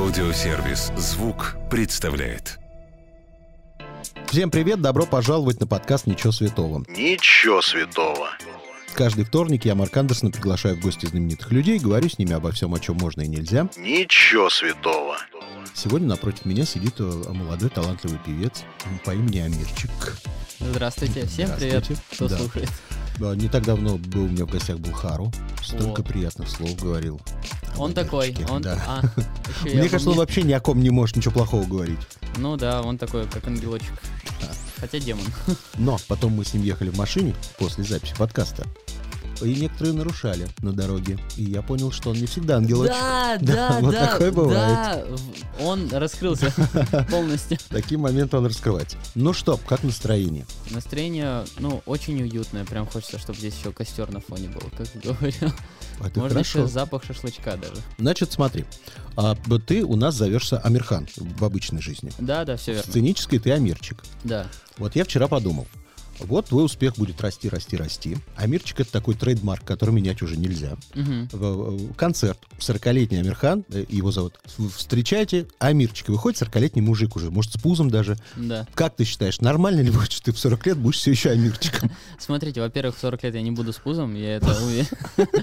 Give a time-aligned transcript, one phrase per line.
[0.00, 2.58] Аудиосервис «Звук» представляет.
[4.28, 6.82] Всем привет, добро пожаловать на подкаст «Ничего святого».
[6.88, 8.30] Ничего святого.
[8.94, 12.74] Каждый вторник я, Марк Андерсон, приглашаю в гости знаменитых людей, говорю с ними обо всем,
[12.74, 13.68] о чем можно и нельзя.
[13.76, 15.16] Ничего святого.
[15.74, 17.02] Сегодня напротив меня сидит э,
[17.32, 18.64] молодой талантливый певец
[19.04, 19.90] по имени Амирчик.
[20.58, 21.80] Здравствуйте, всем Здравствуйте.
[21.86, 22.38] привет, кто Да.
[22.38, 22.68] слушает.
[23.18, 25.32] Да, Не так давно был у меня в гостях был Хару.
[25.62, 26.04] Столько О.
[26.04, 27.20] приятных слов говорил.
[27.76, 28.62] Он такой, он...
[28.62, 28.82] да.
[28.86, 29.02] а,
[29.64, 31.98] Мне кажется, он вообще ни о ком не может ничего плохого говорить.
[32.36, 33.92] Ну да, он такой, как ангелочек.
[34.78, 35.24] Хотя демон.
[35.78, 38.66] Но потом мы с ним ехали в машине после записи подкаста.
[39.42, 41.18] И некоторые нарушали на дороге.
[41.36, 42.94] И я понял, что он не всегда ангелочек.
[42.94, 44.58] Да, Да, да, вот да, такое бывает.
[44.58, 46.52] да, в- он раскрылся
[47.10, 47.58] полностью.
[47.68, 48.96] Такие моменты он раскрывается.
[49.14, 50.46] Ну что, как настроение?
[50.70, 55.52] Настроение, ну, очень уютное, прям хочется, чтобы здесь еще костер на фоне был, как говорил.
[56.00, 56.60] Это Можно хорошо.
[56.60, 57.80] еще запах шашлычка даже.
[57.98, 58.64] Значит, смотри.
[59.16, 62.10] а, ты у нас зовешься Амирхан в обычной жизни.
[62.18, 62.90] Да, да, все В верно.
[62.90, 64.02] сценической ты Амирчик.
[64.24, 64.46] Да.
[64.78, 65.66] Вот я вчера подумал.
[66.22, 68.16] Вот твой успех будет расти, расти, расти.
[68.36, 70.76] Амирчик— это такой трейдмарк, который менять уже нельзя.
[70.94, 72.38] В- Концерт.
[72.58, 74.34] 40-летний Амирхан, э, его зовут.
[74.76, 76.10] Встречайте Амирчика.
[76.10, 78.16] Выходит 40-летний мужик уже, может, с пузом даже.
[78.36, 78.66] Да.
[78.74, 81.90] Как ты считаешь, нормально ли будет, что ты в 40 лет будешь все еще Амирчиком?
[82.18, 84.86] Смотрите, во-первых, в 40 лет я не буду с пузом, я это уверен.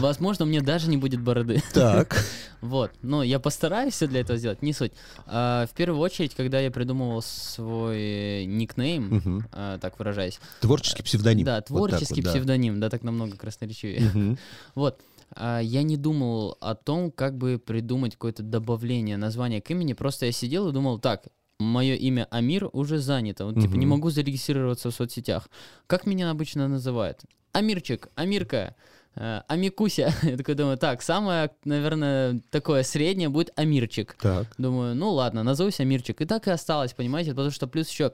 [0.00, 1.62] Возможно, мне даже не будет бороды.
[1.72, 2.24] Так.
[2.60, 4.92] Вот, ну, я постараюсь все для этого сделать, не суть.
[5.24, 11.46] А, в первую очередь, когда я придумывал свой никнейм, а, так выражаясь, Творческий псевдоним.
[11.46, 12.30] да, Вот творческий вот, да.
[12.32, 14.36] псевдоним, да, так намного красноречивее.
[14.74, 15.00] Вот,
[15.36, 20.26] а, я не думал о том, как бы придумать какое-то добавление названия к имени, просто
[20.26, 21.26] я сидел и думал, так,
[21.60, 25.48] мое имя Амир уже занято, вот, типа не могу зарегистрироваться в соцсетях.
[25.86, 27.20] Как меня обычно называют?
[27.52, 28.74] Амирчик, Амирка,
[29.16, 30.12] э, Амикуся.
[30.22, 34.16] Я такой думаю, так, самое, наверное, такое среднее будет Амирчик.
[34.20, 34.46] Так.
[34.56, 36.20] Думаю, ну ладно, назовусь Амирчик.
[36.20, 38.12] И так и осталось, понимаете, потому что плюс еще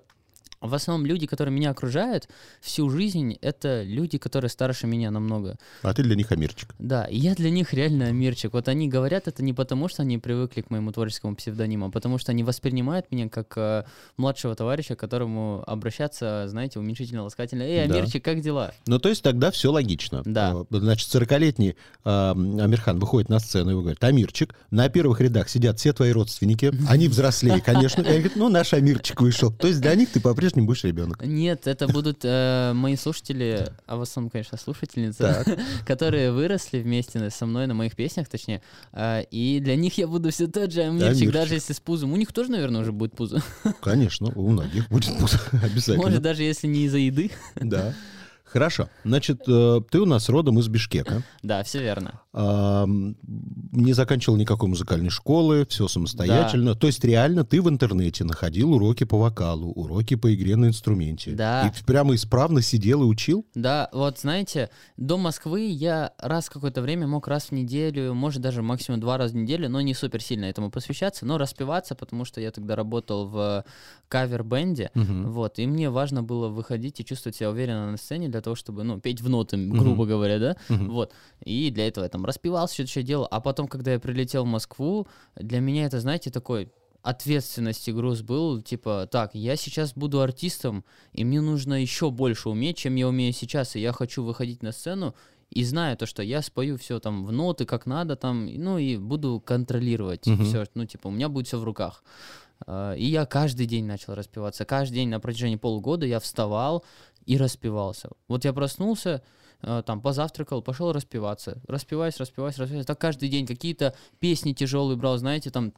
[0.66, 2.28] в основном люди, которые меня окружают
[2.60, 5.56] всю жизнь, это люди, которые старше меня намного.
[5.82, 6.74] А ты для них Амирчик.
[6.78, 8.52] Да, и я для них реально Амирчик.
[8.52, 12.18] Вот они говорят это не потому, что они привыкли к моему творческому псевдониму, а потому
[12.18, 13.84] что они воспринимают меня как э,
[14.16, 17.62] младшего товарища, к которому обращаться, знаете, уменьшительно-ласкательно.
[17.62, 17.94] Эй, Да.
[17.96, 18.72] Амирчик, как дела?
[18.86, 20.22] Ну, то есть тогда все логично.
[20.24, 20.52] Да.
[20.52, 25.78] А, Значит, 40-летний а, Амирхан выходит на сцену и говорит, Амирчик, на первых рядах сидят
[25.78, 28.02] все твои родственники, они взрослее, конечно.
[28.02, 29.52] И он говорит, ну, наш Амирчик вышел.
[29.52, 31.24] То есть для них ты по-прежнему будешь ребенок.
[31.24, 35.44] Нет, это будут э, мои слушатели, а в основном, конечно, слушательницы,
[35.86, 38.62] которые выросли вместе со мной на моих песнях, точнее.
[38.92, 41.32] э, и для них я буду все тот же Амирчик, Амирчик.
[41.32, 42.12] даже если с пузом.
[42.12, 43.42] У них тоже, наверное, уже будет пузо.
[43.82, 45.98] Конечно, у многих будет пузо, обязательно.
[45.98, 47.30] Может, даже если не из-за еды.
[47.56, 47.94] Да.
[48.44, 48.88] Хорошо.
[49.04, 51.22] Значит, э, ты у нас родом из Бишкека.
[51.42, 52.20] Да, все верно.
[52.36, 56.74] Не заканчивал никакой музыкальной школы, все самостоятельно.
[56.74, 61.30] То есть реально ты в интернете находил уроки по вокалу, уроки по игре на инструменте.
[61.30, 61.68] Да.
[61.68, 63.46] И прямо исправно сидел и учил?
[63.54, 68.60] Да, вот знаете, до Москвы я раз какое-то время мог раз в неделю, может даже
[68.60, 72.42] максимум два раза в неделю, но не супер сильно этому посвящаться, но распеваться, потому что
[72.42, 73.64] я тогда работал в
[74.08, 78.56] кавер-бенде, вот, и мне важно было выходить и чувствовать себя уверенно на сцене для того,
[78.56, 82.74] чтобы, ну, петь в ноты, грубо говоря, да, вот, и для этого я там распевался,
[82.74, 85.06] что-то еще делал, а потом, когда я прилетел в Москву,
[85.36, 86.70] для меня это, знаете, такой
[87.02, 92.48] ответственность и груз был, типа, так, я сейчас буду артистом, и мне нужно еще больше
[92.48, 95.14] уметь, чем я умею сейчас, и я хочу выходить на сцену,
[95.50, 98.96] и знаю то, что я спою все там в ноты, как надо там, ну и
[98.96, 100.44] буду контролировать Мгм.
[100.44, 102.02] все, ну типа у меня будет все в руках.
[102.66, 104.64] А, И я каждый день начал распеваться.
[104.64, 106.84] Каждый день на протяжении полугода я вставал
[107.26, 108.10] и распевался.
[108.26, 109.22] Вот я проснулся,
[109.60, 111.58] там позавтракал, пошел распеваться.
[111.66, 112.86] Распеваюсь, распеваюсь, распеваюсь.
[112.86, 115.72] Так каждый день какие-то песни тяжелые брал, знаете, там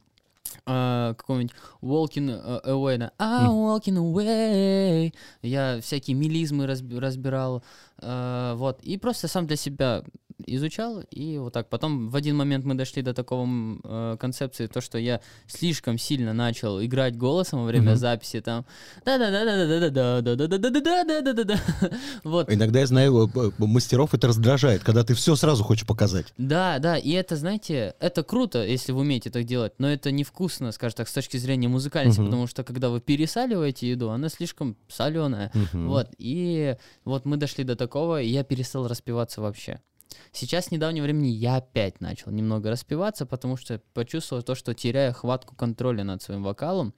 [0.65, 5.13] а, какой-нибудь Walking э, Away, да, I'm walking away.
[5.41, 7.63] Я всякие мелизмы разби- разбирал,
[7.97, 10.03] а, вот, и просто сам для себя
[10.45, 11.69] изучал, и вот так.
[11.69, 13.47] Потом в один момент мы дошли до такого
[13.83, 17.97] э, концепции, то, что я слишком сильно начал играть голосом во время Мгм.
[17.97, 18.65] записи, там,
[19.05, 21.59] да-да-да-да-да-да-да-да-да-да-да-да-да-да.
[22.23, 26.33] Вот, Иногда я знаю, мастеров это раздражает, когда ты все сразу хочешь показать.
[26.37, 30.71] Да, да, и это, знаете, это круто, если вы умеете так делать, но это невкусно,
[30.71, 32.29] скажем так, с точки зрения музыкальности, Мгм.
[32.29, 35.51] потому что когда вы пересаливаете еду, она слишком соленая.
[35.53, 35.87] Мгм.
[35.87, 36.75] Вот, и
[37.05, 39.79] вот мы дошли до такого, и я перестал распеваться вообще.
[40.31, 45.13] Сейчас с недавнего времени я опять начал немного распеваться, потому что почувствовал то, что теряю
[45.13, 46.93] хватку контроля над своим вокалом.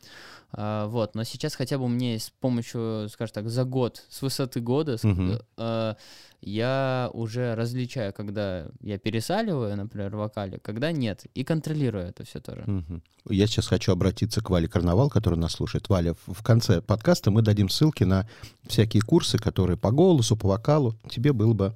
[0.54, 4.60] А, вот, но сейчас хотя бы есть с помощью, скажем так, за год, с высоты
[4.60, 5.40] года, Мгм.
[5.58, 5.96] э,
[6.42, 12.40] я уже различаю, когда я пересаливаю, например, в вокале, когда нет, и контролирую это все
[12.42, 12.64] тоже.
[12.66, 13.04] Мгм.
[13.30, 15.88] Я сейчас хочу обратиться к Вале Карнавал, который нас слушает.
[15.90, 18.28] Валя, в в конце подкаста мы дадим ссылки на
[18.68, 20.96] всякие курсы, которые по голосу, по вокалу.
[21.10, 21.76] Тебе было бы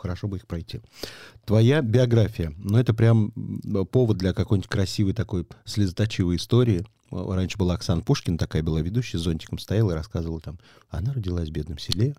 [0.00, 0.80] хорошо бы их пройти.
[1.44, 3.30] Твоя биография, ну это прям
[3.92, 6.84] повод для какой-нибудь красивой такой слезоточивой истории.
[7.10, 10.58] Раньше была Оксана Пушкина, такая была ведущая, с зонтиком стояла и рассказывала там,
[10.90, 12.14] она родилась в бедном селе,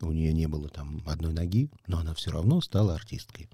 [0.00, 3.48] у нее не было там одной ноги, но она все равно стала артисткой.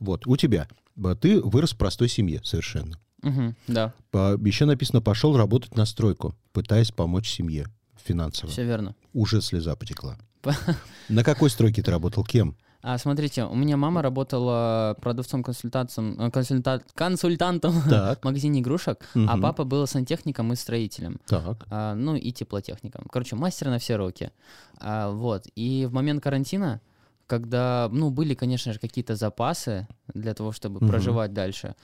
[0.00, 0.66] Вот, у тебя,
[0.96, 2.98] э, ты вырос в простой семье совершенно.
[3.22, 7.66] Мгм, да, По- Еще написано, пошел работать на стройку, пытаясь помочь семье
[8.04, 8.50] финансово.
[8.50, 8.96] все верно.
[9.12, 10.18] Уже слеза потекла.
[10.42, 10.52] По-
[11.08, 12.24] На какой стройке ты работал?
[12.24, 12.56] Кем?
[12.86, 19.40] А, смотрите, у меня мама работала продавцом-консультантом, э, консульта- консультантом в магазине игрушек, а Мгм.
[19.40, 21.18] папа был сантехником и строителем.
[21.26, 21.64] Так.
[21.70, 23.06] А, ну и теплотехником.
[23.10, 24.30] Короче, мастер на все руки.
[24.78, 25.46] А, вот.
[25.56, 26.82] И в момент карантина,
[27.26, 30.88] когда, ну, были, конечно же, какие-то запасы для того, чтобы Мгм.
[30.90, 31.74] проживать дальше,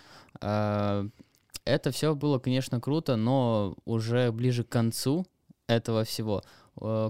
[0.43, 1.06] а,
[1.64, 5.25] это все было, конечно, круто, но уже ближе к концу
[5.67, 6.43] этого всего,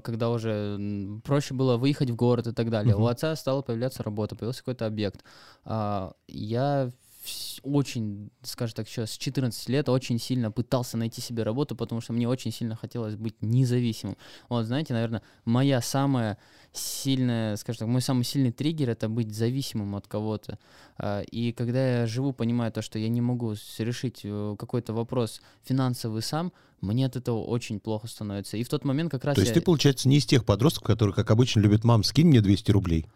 [0.02, 0.78] когда уже
[1.24, 2.94] проще было выехать в город и так далее.
[2.96, 3.08] У Мгм.
[3.08, 5.24] отца стала появляться работа, появился какой-то объект.
[5.64, 6.90] А, Я
[7.62, 12.12] очень, скажем так, еще с 14 лет очень сильно пытался найти себе работу, потому что
[12.12, 14.16] мне очень сильно хотелось быть независимым.
[14.48, 16.38] Вот, знаете, наверное, моя самая
[16.72, 20.58] сильная, скажем так, мой самый сильный триггер— это быть зависимым от кого-то.
[20.98, 25.40] А, И когда я живу, понимая то, что я не могу решить э, какой-то вопрос
[25.64, 28.56] финансовый сам, мне от этого очень плохо становится.
[28.56, 30.84] И в тот момент как раз То есть я- ты, получается, не из тех подростков,
[30.84, 33.06] которые, как обычно, любят мам, скинь мне 200 рублей.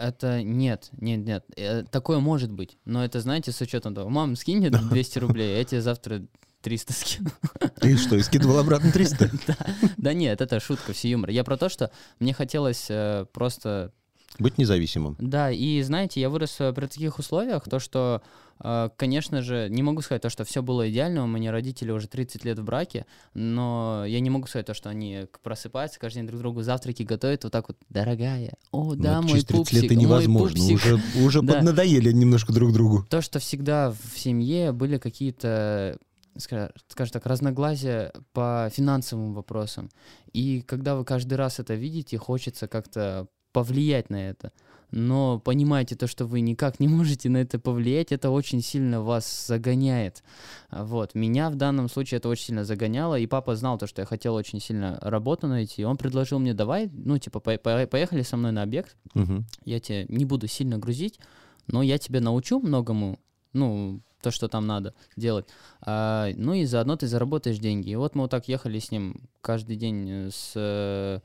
[0.00, 1.44] Это нет, нет, нет.
[1.56, 2.78] Э, Такое может быть.
[2.86, 6.22] Но это, знаете, с учетом того, мам, скинь мне 200 рублей, я тебе завтра
[6.62, 7.30] 300 скину.
[7.80, 9.30] Ты что, и скидывал обратно 300?
[9.98, 11.28] Да нет, это шутка, все юмор.
[11.28, 13.92] Я про то, что мне хотелось э, просто...
[14.38, 15.16] Быть независимым.
[15.18, 18.22] Да, и знаете, я вырос э, при таких условиях, то, что,
[18.62, 22.06] э, конечно же, не могу сказать то, что все было идеально, у меня родители уже
[22.08, 26.26] 30 лет в браке, но я не могу сказать то, что они просыпаются, каждый день
[26.28, 29.56] друг другу завтраки готовят вот так вот, дорогая, о, Ну, да, это мой через 30
[29.56, 30.56] пупсик, лет это мой невозможно.
[30.58, 30.76] пупсик».
[30.76, 31.54] Уже, уже Да.
[31.54, 33.04] поднадоели немножко друг другу.
[33.10, 35.98] то, что всегда в семье были какие-то,
[36.38, 39.90] ска- скажем так, разногласия по финансовым вопросам.
[40.32, 44.52] И когда вы каждый раз это видите, хочется как-то повлиять на это.
[44.92, 49.46] Но понимаете то, что вы никак не можете на это повлиять, это очень сильно вас
[49.46, 50.22] загоняет.
[50.70, 51.14] Вот.
[51.14, 54.34] Меня в данном случае это очень сильно загоняло, и папа знал то, что я хотел
[54.34, 55.84] очень сильно работу найти.
[55.84, 59.44] Он предложил мне, давай, ну, типа, по- по- поехали со мной на объект, Мгм.
[59.64, 61.20] я тебя не буду сильно грузить,
[61.68, 63.20] но я тебя научу многому,
[63.52, 65.46] ну, то, что там надо делать.
[65.80, 67.90] А, ну и заодно ты заработаешь деньги.
[67.90, 71.22] И вот мы вот так ехали с ним каждый день э, с...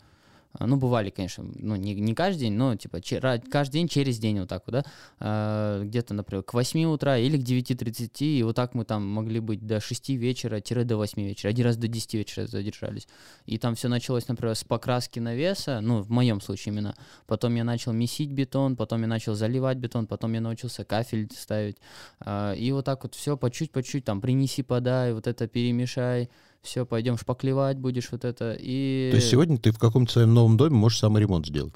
[0.58, 3.20] а, Ну, бывали, конечно, ну, не, не каждый день, но, типа, че-
[3.52, 4.84] каждый день через день вот так вот, да,
[5.20, 9.40] А, где-то, например, к 8 утра или к 9.30, и вот так мы там могли
[9.40, 13.08] быть до 6 вечера, тире до 8 вечера, один раз до 10 вечера задержались.
[13.46, 16.96] И там все началось, например, с покраски навеса, ну, в моем случае именно,
[17.28, 21.78] Потом я начал месить бетон, потом я начал заливать бетон, потом я научился кафель ставить.
[22.20, 26.30] А, И вот так вот все по чуть-по чуть, там, принеси, подай, вот это перемешай,
[26.66, 28.56] все, пойдем шпаклевать будешь вот это.
[28.60, 31.74] И То есть сегодня ты в каком-то своем новом доме можешь саморемонт сделать?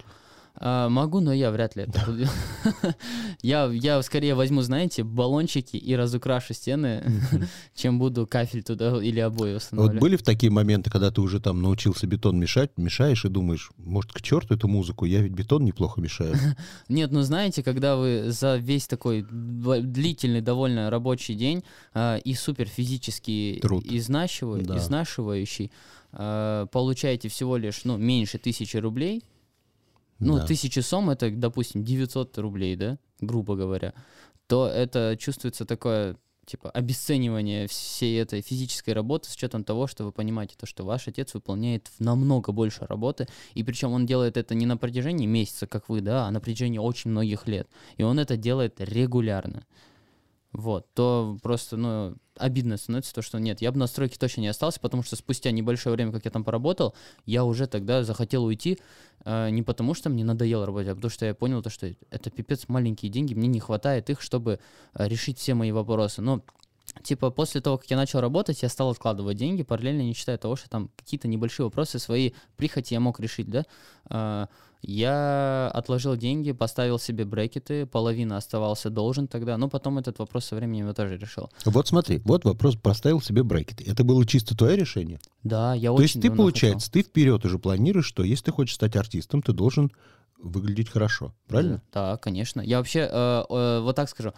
[0.60, 2.26] А, могу, но я вряд ли это буду.
[3.42, 7.04] я, я скорее возьму, знаете, баллончики и разукрашу стены,
[7.76, 10.00] чем буду кафель туда или обои Вот устанавливать.
[10.02, 14.12] были в такие моменты, когда ты уже там научился бетон мешать, мешаешь и думаешь, может,
[14.12, 16.36] к черту эту музыку, я ведь бетон неплохо мешаю.
[16.90, 21.64] Нет, ну знаете, когда вы за весь такой длительный довольно рабочий день
[21.94, 23.86] а, и супер физически Труд.
[23.86, 24.78] изнашиваю- Да.
[24.78, 25.72] изнашивающий,
[26.12, 29.24] а, получаете всего лишь ну, меньше тысячи рублей.
[30.20, 30.46] Ну, Да.
[30.46, 33.94] тысячи сом это, допустим, 900 рублей, да, грубо говоря,
[34.48, 40.12] то это чувствуется такое типа обесценивание всей этой физической работы с учетом того, что вы
[40.12, 44.66] понимаете то, что ваш отец выполняет намного больше работы, и причем он делает это не
[44.66, 48.36] на протяжении месяца, как вы, да, а на протяжении очень многих лет, и он это
[48.36, 49.64] делает регулярно.
[50.52, 54.48] Вот, то просто, ну, обидно становится то, что нет, я бы на стройке точно не
[54.48, 58.80] остался, потому что спустя небольшое время, как я там поработал, я уже тогда захотел уйти,
[59.26, 62.32] э, не потому что мне надоело работать, а потому что я понял то, что это
[62.32, 64.60] пипец маленькие деньги, мне не хватает их, чтобы
[64.96, 66.24] э, решить все мои вопросы.
[66.24, 66.42] Но
[67.04, 70.56] типа, после того, как я начал работать, я стал откладывать деньги, параллельно не считая того,
[70.56, 73.66] что там какие-то небольшие вопросы, свои прихоти я мог решить, да.
[74.06, 74.48] А,
[74.82, 80.56] я отложил деньги, поставил себе брекеты, половина оставался должен тогда, но потом этот вопрос со
[80.56, 81.50] временем я тоже решил.
[81.66, 83.84] Вот смотри, вот вопрос, поставил себе брекеты.
[83.86, 85.20] Это было чисто твое решение?
[85.44, 87.04] Да, я То очень есть ты, получается, хотел.
[87.04, 89.92] ты вперед уже планируешь, что если ты хочешь стать артистом, ты должен
[90.38, 91.82] выглядеть хорошо, правильно?
[91.92, 92.62] Да, конечно.
[92.62, 94.34] Я вообще, э, э, вот так скажу,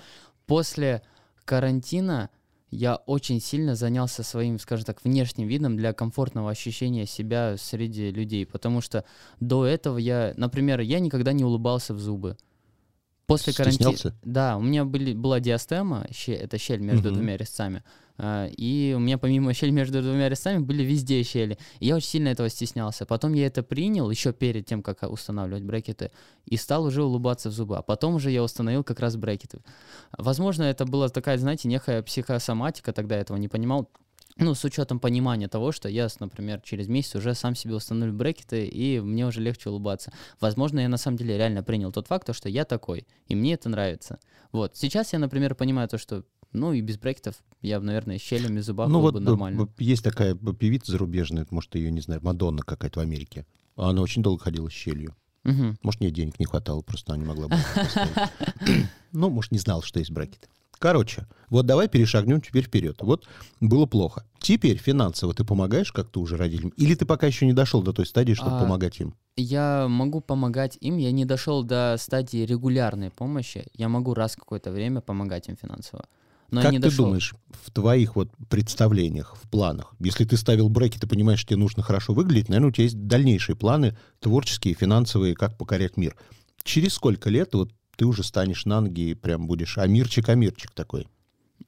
[0.47, 1.03] после
[1.45, 2.29] карантина
[2.71, 8.45] я очень сильно занялся своим, скажем так, внешним видом для комфортного ощущения себя среди людей,
[8.45, 9.03] потому что
[9.41, 12.37] до этого я, например, я никогда не улыбался в зубы.
[13.27, 13.91] После карантина...
[14.23, 17.15] Да, у меня были, была диастема, щель- это щель между Мгм.
[17.15, 17.83] двумя резцами,
[18.57, 21.57] и у меня помимо щели между двумя резцами были везде щели.
[21.79, 23.05] И я очень сильно этого стеснялся.
[23.05, 26.11] Потом я это принял еще перед тем, как устанавливать брекеты,
[26.45, 27.77] и стал уже улыбаться в зубы.
[27.77, 29.61] А потом уже я установил как раз брекеты.
[30.17, 33.89] Возможно, это была такая, знаете, некая психосоматика, тогда я этого не понимал.
[34.37, 38.65] Ну, с учетом понимания того, что я, например, через месяц уже сам себе установлю брекеты,
[38.65, 40.13] и мне уже легче улыбаться.
[40.39, 43.53] Возможно, я на самом деле реально принял тот факт, то, что я такой, и мне
[43.53, 44.19] это нравится.
[44.51, 44.75] Вот.
[44.75, 46.23] Сейчас я, например, понимаю то, что,
[46.53, 49.69] ну, и без брекетов я, наверное, щелями зубах Ну был вот бы б- нормально.
[49.79, 53.45] есть такая певица зарубежная, может, ее, не знаю, Мадонна какая-то в Америке.
[53.75, 55.15] Она очень долго ходила с щелью.
[55.43, 55.77] Мгм.
[55.81, 57.55] Может, мне денег не хватало, просто она не могла бы.
[59.13, 60.47] Ну, может, не знала, что есть брекеты.
[60.79, 62.97] Короче, вот давай перешагнем теперь вперед.
[63.01, 63.27] Вот
[63.59, 64.25] было плохо.
[64.39, 66.69] Теперь финансово ты помогаешь как-то уже родителям?
[66.77, 69.13] Или ты пока еще не дошел до той стадии, чтобы А, помогать им?
[69.35, 74.71] Я могу помогать им, я не дошел до стадии регулярной помощи, я могу раз какое-то
[74.71, 76.05] время помогать им финансово.
[76.51, 77.05] Но как ты дошел.
[77.05, 77.33] думаешь,
[77.65, 81.81] в твоих вот представлениях, в планах, если ты ставил бреки, ты понимаешь, что тебе нужно
[81.81, 86.15] хорошо выглядеть, наверное, у тебя есть дальнейшие планы творческие, финансовые, как покорять мир.
[86.63, 91.07] Через сколько лет вот ты уже станешь на ноги и прям будешь амирчик-амирчик такой?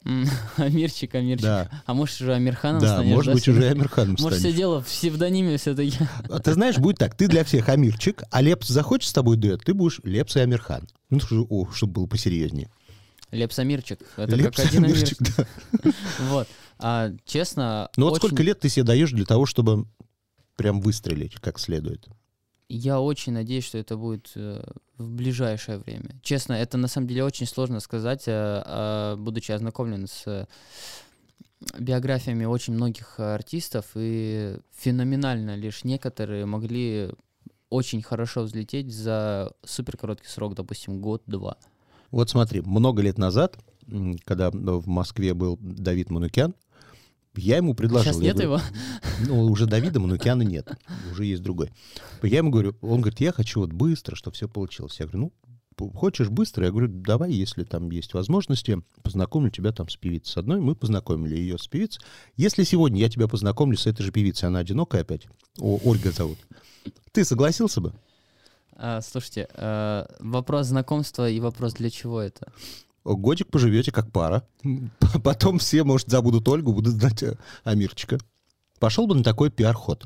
[0.57, 1.43] Амирчик, Амирчик.
[1.45, 3.59] Да, А может уже Амирханом да, станешь, может быть, Сергей?
[3.61, 4.57] уже Амирханом Может, все станешь.
[4.57, 5.97] дело в псевдониме все-таки.
[6.29, 9.61] А Ты знаешь, будет так, ты для всех Амирчик, а Лепс захочет с тобой дуэт,
[9.63, 10.87] ты будешь Лепс и Амирхан.
[11.09, 12.69] Ну, о, чтобы было посерьезнее.
[13.33, 13.99] Лепс Амирчик.
[14.15, 15.47] Это Лепс как один да.
[16.19, 16.47] Вот.
[16.79, 19.85] А, честно, Ну вот очень- сколько лет ты себе даешь для того, чтобы
[20.55, 22.07] прям выстрелить как следует?
[22.69, 24.63] Я очень надеюсь, что это будет э,
[24.97, 26.15] в ближайшее время.
[26.23, 30.45] Честно, это на самом деле очень сложно сказать, э, а, будучи ознакомлен с э,
[31.77, 37.11] биографиями очень многих артистов, и феноменально лишь некоторые могли
[37.69, 41.57] очень хорошо взлететь за супер короткий срок, допустим, год-два.
[42.13, 43.57] Вот смотри, много лет назад,
[44.23, 46.53] когда в Москве был Давид Манукян,
[47.35, 48.13] я ему предложил...
[48.13, 48.61] Сейчас нет говорю, его?
[49.27, 50.77] Ну, уже Давида Манукяна нет,
[51.11, 51.71] уже есть другой.
[52.21, 54.99] Я ему говорю, он говорит, я хочу вот быстро, чтобы все получилось.
[54.99, 55.33] Я говорю,
[55.79, 56.65] ну, хочешь быстро?
[56.65, 60.61] Я говорю, давай, если там есть возможности, познакомлю тебя там с певицей с одной.
[60.61, 62.03] Мы познакомили ее с певицей.
[62.35, 65.25] Если сегодня я тебя познакомлю с этой же певицей, она одинокая опять,
[65.57, 66.37] О, Ольга зовут,
[67.11, 67.95] ты согласился бы?
[68.85, 72.51] А, слушайте, э, вопрос знакомства и вопрос для чего это?
[73.05, 74.45] Годик поживете как пара.
[75.23, 78.17] Потом все, может, забудут Ольгу, будут знать э, Амирчика.
[78.79, 80.05] Пошел бы на такой пиар-ход.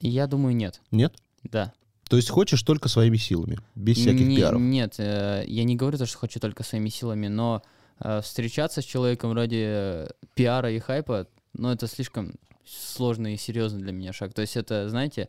[0.00, 0.80] Я думаю, нет.
[0.92, 1.16] Нет?
[1.42, 1.72] Да.
[2.08, 4.60] То есть хочешь только своими силами, без всяких Не- пиаров.
[4.60, 7.64] Нет, э, я не говорю то, что хочу только своими силами, но
[7.98, 12.34] э, встречаться с человеком ради пиара и хайпа, ну, это слишком
[12.64, 14.32] сложный и серьезный для меня шаг.
[14.32, 15.28] То есть это, знаете,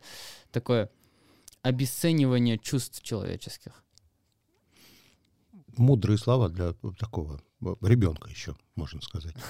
[0.52, 0.90] такое
[1.68, 3.84] обесценивание чувств человеческих.
[5.76, 7.40] Мудрые слова для такого
[7.82, 9.34] ребенка еще, можно сказать.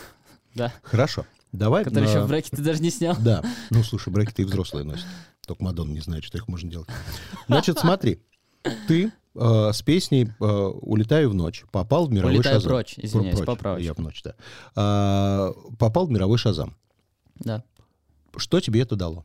[0.54, 0.72] Да.
[0.82, 1.24] Хорошо.
[1.52, 1.84] Давай.
[1.84, 3.14] Который на- еще в браке ты даже не снял.
[3.20, 3.44] Да.
[3.70, 5.04] Ну, слушай, брекеты и взрослые носят.
[5.46, 6.88] Только Мадонна не знает, что их можно делать.
[7.46, 8.20] Значит, смотри.
[8.88, 12.70] Ты э, с песней э, «Улетаю в ночь» попал в мировой Улетаю шазам.
[12.70, 13.46] прочь, извиняюсь, Прочь.
[13.46, 13.84] поправочка.
[13.86, 14.34] Я в ночь, да.
[14.74, 16.74] А, попал в мировой шазам.
[17.36, 17.62] Да.
[18.36, 19.24] Что тебе это дало?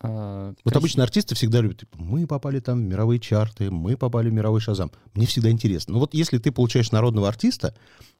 [0.00, 3.96] А, Вот красив- обычно артисты всегда любят, типа, мы попали там в мировые чарты, мы
[3.96, 4.92] попали в мировой шазам.
[5.14, 5.94] Мне всегда интересно.
[5.94, 7.74] Ну вот если ты получаешь народного артиста,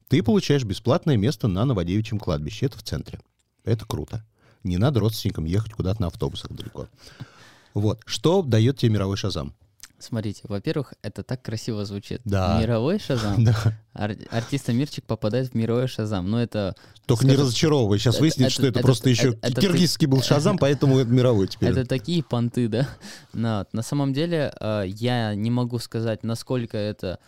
[0.08, 2.66] ты получаешь бесплатное место на Новодевичьем кладбище.
[2.66, 3.20] Это в центре.
[3.64, 4.24] Это круто.
[4.64, 6.88] Не надо родственникам ехать куда-то на автобусах далеко.
[7.74, 8.00] Вот.
[8.06, 9.54] Что дает тебе мировой шазам?
[10.00, 12.20] Смотрите, во-первых, это так красиво звучит.
[12.24, 12.58] Да.
[12.60, 13.44] Мировой шазам.
[13.44, 13.54] Да.
[13.94, 16.30] Ар- артист Амирчик попадает в мировой шазам.
[16.30, 16.76] Ну, это
[17.06, 17.98] Только не Скажем, разочаровывай.
[17.98, 20.98] Сейчас это- выяснится, это- что это, это- просто еще это- это киргизский был шазам, поэтому
[21.00, 21.70] это мировой теперь.
[21.70, 22.88] Это такие понты, да.
[23.32, 27.18] На, на самом деле, э, я не могу сказать, насколько это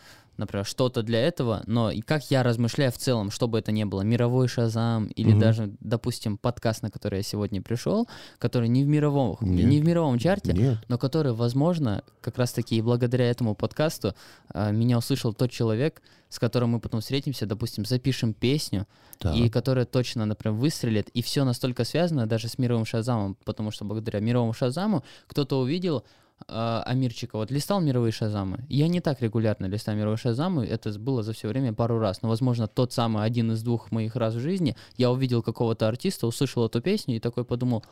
[0.40, 4.02] например, что-то для этого, но и как я размышляю в целом, чтобы это не было
[4.02, 5.38] мировой шазам или Мгм.
[5.38, 9.66] даже, допустим, подкаст, на который я сегодня пришел, который не в мировом, Нет.
[9.68, 10.78] не в мировом чарте, Нет.
[10.88, 14.14] но который, возможно, как раз-таки и благодаря этому подкасту
[14.52, 18.86] а, меня услышал тот человек, с которым мы потом встретимся, допустим, запишем песню,
[19.18, 19.34] Так.
[19.36, 23.84] и которая точно, например, выстрелит, и все настолько связано даже с мировым Шазамом, потому что
[23.84, 26.04] благодаря мировому Шазаму кто-то увидел
[26.48, 28.64] э, Амирчика, вот листал мировые Шазамы.
[28.68, 32.28] Я не так регулярно листаю мировые Шазамы, это было за все время пару раз, но,
[32.28, 36.66] возможно, тот самый один из двух моих раз в жизни, я увидел какого-то артиста, услышал
[36.66, 37.84] эту песню и такой подумал,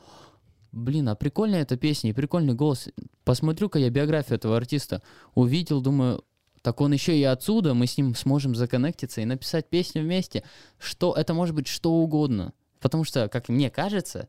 [0.72, 2.88] блин, а прикольная эта песня и прикольный голос.
[3.24, 5.02] Посмотрю-ка я биографию этого артиста.
[5.34, 6.24] Увидел, думаю,
[6.62, 10.42] так он еще и отсюда, мы с ним сможем законнектиться и написать песню вместе.
[10.78, 12.52] Что это может быть что угодно.
[12.80, 14.28] Потому что, как мне кажется,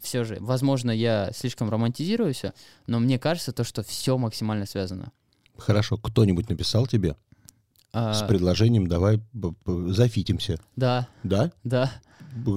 [0.00, 2.42] все же, возможно, я слишком романтизируюсь,
[2.86, 5.12] но мне кажется то, что все максимально связано.
[5.56, 7.16] Хорошо, кто-нибудь написал тебе
[7.92, 9.20] А, с предложением «давай
[9.88, 10.58] зафитимся».
[10.76, 11.52] да, Да?
[11.64, 11.92] да.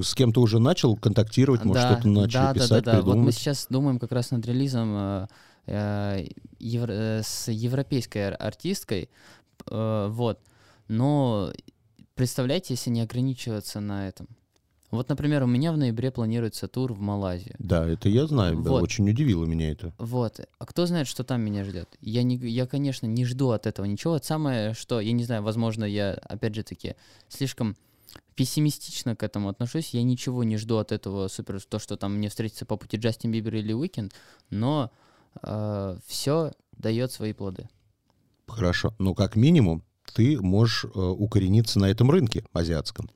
[0.03, 3.01] С кем-то уже начал контактировать, может, да, что-то начали да, писать, да, да, да.
[3.01, 5.27] Вот мы сейчас думаем как раз над релизом э,
[5.65, 6.27] э,
[6.59, 9.09] евро- э, с европейской ар- артисткой.
[9.65, 10.39] э, вот.
[10.87, 11.51] Но
[12.13, 14.27] представляете, если не ограничиваться на этом.
[14.93, 17.55] Вот, например, у меня в ноябре планируется тур в Малайзию.
[17.57, 18.83] Да, это я знаю, да, Вот.
[18.83, 19.91] очень удивило меня это.
[19.97, 20.39] Вот.
[20.59, 21.89] А кто знает, что там меня ждет?
[21.99, 24.17] Я, не, я, конечно, не жду от этого ничего.
[24.17, 26.95] Это самое, что, я не знаю, возможно, я, опять же таки,
[27.27, 27.75] слишком
[28.35, 29.95] пессимистично к этому отношусь.
[29.95, 33.31] Я ничего не жду от этого супер, то, что там мне встретится по пути Джастин
[33.31, 34.13] Бибер или Уикенд,
[34.51, 34.91] но
[36.05, 37.67] все дает свои плоды.
[38.47, 38.93] Хорошо.
[38.99, 39.83] Ну, как минимум,
[40.13, 43.09] ты можешь э, укорениться на этом рынке азиатском.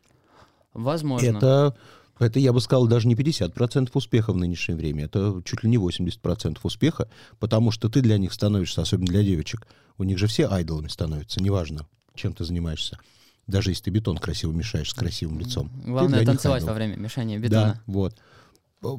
[0.78, 1.26] Возможно.
[1.38, 1.76] Это,
[2.20, 5.06] это, я бы сказал, даже не 50% успеха в нынешнее время.
[5.06, 9.68] Это чуть ли не 80% успеха, потому что ты для них становишься, особенно для девочек.
[9.98, 13.00] У них же все айдолами становятся, неважно, чем ты занимаешься.
[13.48, 15.72] Даже если ты бетон красиво мешаешь с красивым лицом.
[15.86, 17.82] Главное танцевать во время мешания Да, бетона.
[17.88, 18.16] вот.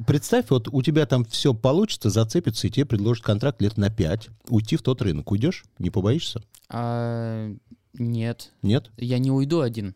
[0.05, 4.27] Представь, вот у тебя там все получится, зацепится, и тебе предложат контракт лет на 5.
[4.49, 5.31] Уйти в тот рынок.
[5.31, 5.63] Уйдешь?
[5.77, 6.43] Не побоишься?
[6.67, 7.49] А,
[7.93, 8.91] нет, Нет?
[8.97, 9.95] я не уйду один.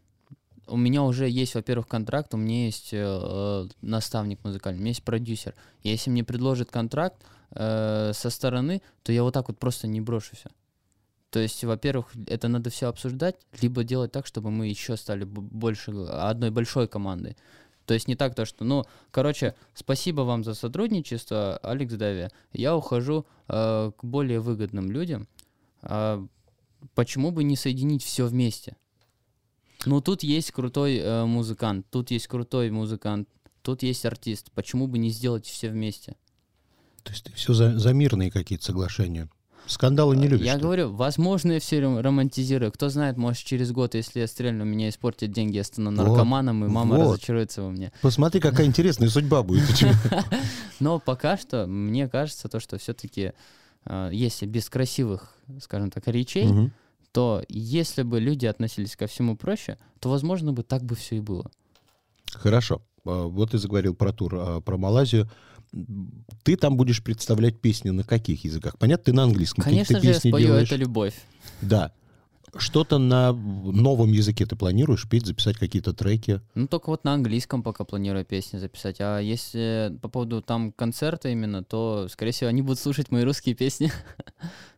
[0.68, 5.04] У меня уже есть, во-первых, контракт, у меня есть э, наставник музыкальный, у меня есть
[5.04, 5.56] продюсер.
[5.84, 10.36] Если мне предложат контракт э, со стороны, то я вот так вот просто не брошу
[10.36, 10.50] все.
[11.30, 15.92] То есть, во-первых, это надо все обсуждать, либо делать так, чтобы мы еще стали больше
[15.92, 17.36] одной большой командой.
[17.86, 22.30] То есть не так то, что, ну, короче, спасибо вам за сотрудничество, Алекс Дави.
[22.54, 25.28] Я ухожу э, к более выгодным людям.
[25.82, 26.26] А
[26.96, 28.78] почему бы не соединить все вместе?
[29.86, 33.28] Ну, тут есть крутой э, музыкант, тут есть крутой музыкант,
[33.62, 34.52] тут есть артист.
[34.52, 36.16] Почему бы не сделать все вместе?
[37.04, 39.30] То есть ты все за, за мирные какие-то соглашения.
[39.66, 40.46] Скандалы не любишь.
[40.46, 40.62] Я ты?
[40.62, 42.72] говорю, возможно, я все романтизирую.
[42.72, 46.66] Кто знает, может, через год, если я стрельну, меня испортят деньги, я стану Вот, наркоманом,
[46.66, 47.14] и мама вот.
[47.14, 47.92] разочаруется во мне.
[48.02, 49.94] Посмотри, какая интересная судьба будет у тебя.
[50.80, 53.32] Но пока что, мне кажется, то, что все-таки,
[54.12, 56.48] если без красивых, скажем так, речей.
[57.14, 61.20] То если бы люди относились ко всему проще, то, возможно, бы так бы все и
[61.22, 61.50] было.
[62.32, 62.82] Хорошо.
[63.06, 65.30] А, Вот ты заговорил про тур, а, про Малайзию.
[66.44, 68.78] Ты там будешь представлять песни на каких языках?
[68.80, 69.64] Понятно, ты на английском.
[69.64, 70.68] какие-то Конечно же, я спою делаешь.
[70.68, 71.14] «Это любовь».
[71.62, 71.92] Да.
[72.56, 76.42] Что-то на новом языке ты планируешь петь, записать какие-то треки?
[76.54, 78.98] Ну, только вот на английском пока планирую песни записать.
[79.00, 83.56] А если по поводу там концерта именно, то, скорее всего, они будут слушать мои русские
[83.56, 83.92] песни.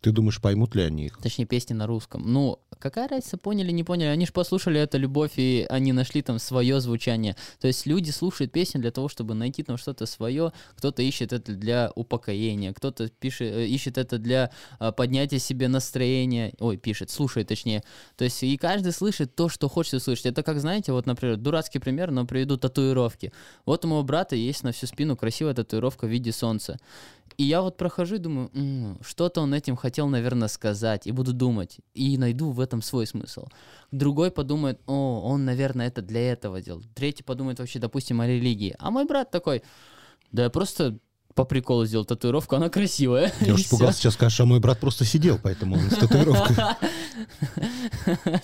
[0.00, 1.18] Ты думаешь, поймут ли они их?
[1.18, 2.22] Точнее, песни на русском.
[2.32, 4.08] Ну, какая разница, поняли, не поняли.
[4.08, 7.34] Они же послушали это любовь, и они нашли там свое звучание.
[7.60, 10.52] То есть люди слушают песни для того, чтобы найти там что-то свое.
[10.76, 16.54] Кто-то ищет это для упокоения, кто-то пишет, э, ищет это для а, поднятия себе настроения.
[16.60, 17.82] Ой, пишет, слушает точнее.
[18.16, 20.26] То есть и каждый слышит то, что хочет услышать.
[20.26, 23.32] Это как, знаете, вот, например, дурацкий пример, но приведу татуировки.
[23.66, 26.78] Вот у моего брата есть на всю спину красивая татуировка в виде солнца.
[27.38, 31.32] И я вот прохожу и думаю, «М, что-то он этим хотел, наверное, сказать, и буду
[31.32, 33.46] думать, и найду в этом свой смысл.
[33.92, 36.82] Другой подумает, о, он, наверное, это для этого делал.
[36.96, 38.74] Третий подумает вообще, допустим, о религии.
[38.80, 39.62] А мой брат такой,
[40.32, 40.98] да я просто
[41.38, 43.32] по приколу сделал татуировку, она красивая.
[43.40, 46.56] Я уж испугался, сейчас скажешь, а мой брат просто сидел, поэтому он с татуировкой.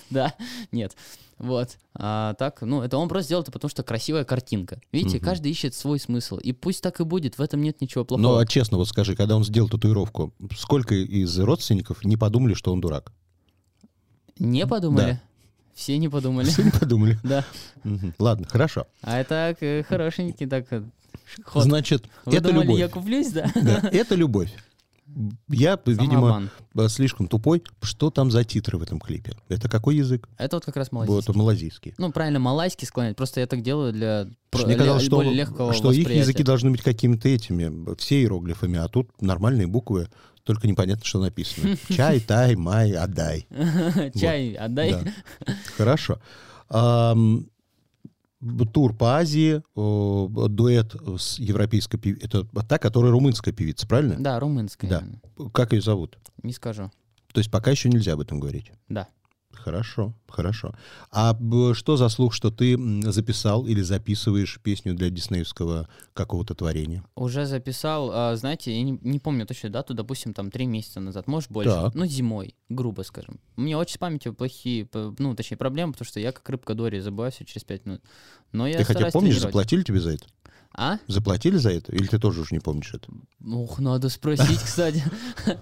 [0.09, 0.33] Да,
[0.71, 0.95] нет.
[1.37, 1.77] Вот.
[1.93, 4.79] А так, ну, это он просто сделал это потому, что красивая картинка.
[4.93, 5.25] Видите, Мгм.
[5.25, 6.37] каждый ищет свой смысл.
[6.37, 8.41] И пусть так и будет, в этом нет ничего Ну, плохого.
[8.41, 12.79] а честно, вот скажи, когда он сделал татуировку, сколько из родственников не подумали, что он
[12.79, 13.11] дурак?
[14.39, 15.19] Не подумали?
[15.73, 16.47] Все не подумали.
[16.47, 17.19] Все не подумали.
[17.23, 17.43] Да.
[18.19, 18.87] Ладно, хорошо.
[19.01, 20.83] А это э, хорошенький так э,
[21.43, 21.63] ход.
[21.63, 22.79] Значит, Вы это думали, любовь.
[22.79, 23.51] я куплюсь, да?
[23.55, 24.51] Да, это любовь.
[25.47, 26.49] Я, видимо, Самообман.
[26.75, 27.63] э, слишком тупой.
[27.81, 29.33] Что там за титры в этом клипе?
[29.47, 30.27] Это какой язык?
[30.37, 31.33] Это вот как раз Вот, малазийский.
[31.33, 31.93] малазийский.
[31.97, 33.15] Ну, правильно, малайский склонять.
[33.15, 36.81] Просто я так делаю для Мне казалось, что, более легкого что их языки должны быть
[36.81, 40.09] какими-то этими, все иероглифами, а тут нормальные буквы,
[40.43, 41.77] только непонятно, что написано.
[41.89, 43.47] Чай, тай, май, отдай.
[44.19, 44.91] Чай отдай.
[44.91, 45.53] Да.
[45.77, 46.19] Хорошо.
[48.73, 52.27] Тур по Азии, дуэт с европейской певицей.
[52.27, 54.15] Это та, которая румынская певица, правильно?
[54.19, 54.89] Да, румынская.
[54.89, 55.03] Да.
[55.51, 56.17] Как ее зовут?
[56.43, 56.91] Не скажу.
[57.33, 58.71] То есть пока еще нельзя об этом говорить.
[58.87, 59.07] Да.
[59.65, 60.75] Хорошо, хорошо.
[61.11, 61.35] А
[61.73, 62.77] что за слух, что ты
[63.11, 67.03] записал или записываешь песню для диснеевского какого-то творения?
[67.15, 71.25] Уже записал, а, знаете, я не, не помню точно дату, допустим, там три месяца назад,
[71.25, 71.71] может больше.
[71.71, 71.95] Так.
[71.95, 73.39] Ну, зимой, грубо скажем.
[73.57, 76.99] У меня очень с памятью плохие, ну, точнее, проблемы, потому что я как рыбка Дори
[76.99, 78.03] забываю все через пять минут.
[78.51, 79.41] Но я ты хотя помнишь, тренировать.
[79.41, 80.27] заплатили тебе за это?
[80.77, 80.97] А?
[81.07, 81.93] Заплатили за это?
[81.93, 83.07] Или ты тоже уже не помнишь это?
[83.45, 85.01] Ух, надо спросить, кстати.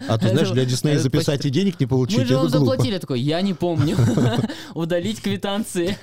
[0.07, 2.97] А ты знаешь, для Диснея записать и денег не получить, Мы же вам заплатили.
[2.97, 3.95] Такой, я не помню.
[4.73, 5.97] Удалить квитанции.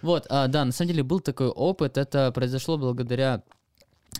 [0.00, 1.98] Вот, а, да, на самом деле был такой опыт.
[1.98, 3.42] Это произошло благодаря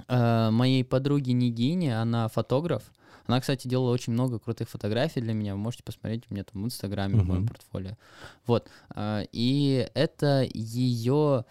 [0.09, 2.01] э, моей подруге Нигине.
[2.01, 2.83] Она фотограф.
[3.27, 5.55] Она, кстати, делала очень много крутых фотографий для меня.
[5.55, 7.97] Вы можете посмотреть у меня там в Инстаграме, в моем портфолио.
[8.47, 8.69] Вот.
[8.91, 11.45] а, И это ее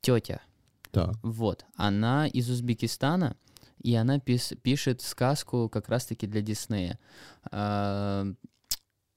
[0.00, 0.40] тетя.
[0.90, 1.16] Так.
[1.22, 3.36] Вот, она из Узбекистана,
[3.82, 6.98] и она пис- пишет сказку как раз-таки для Диснея.
[7.50, 8.26] А,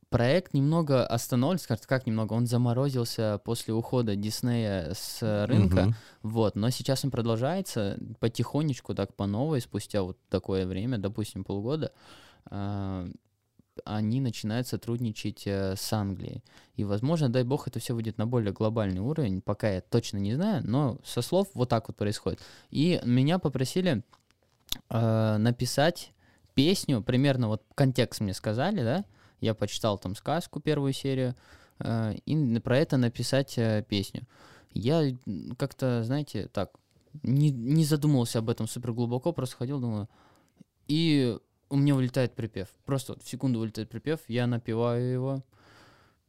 [0.09, 5.95] Проект немного остановлен, скажем, как немного, он заморозился после ухода Диснея с рынка, Мгм.
[6.21, 11.93] вот, но сейчас он продолжается потихонечку, так по новой, спустя вот такое время, допустим, полгода,
[12.47, 13.07] а,
[13.85, 16.43] они начинают сотрудничать э, с Англией.
[16.75, 20.33] И, возможно, дай бог, это все выйдет на более глобальный уровень, пока я точно не
[20.33, 22.39] знаю, но со слов вот так вот происходит.
[22.69, 24.03] И меня попросили
[24.89, 26.11] э, написать
[26.53, 29.05] песню, примерно вот контекст мне сказали, да,
[29.39, 31.35] я почитал там сказку, первую серию,
[31.79, 34.27] э, и про это написать э, песню.
[34.73, 35.03] Я
[35.57, 36.71] как-то, знаете, так,
[37.23, 40.07] не, не задумывался об этом супер глубоко, просто ходил, думаю,
[40.87, 41.37] и
[41.71, 42.67] у меня вылетает припев.
[42.85, 45.43] Просто вот в секунду вылетает припев, я напеваю его.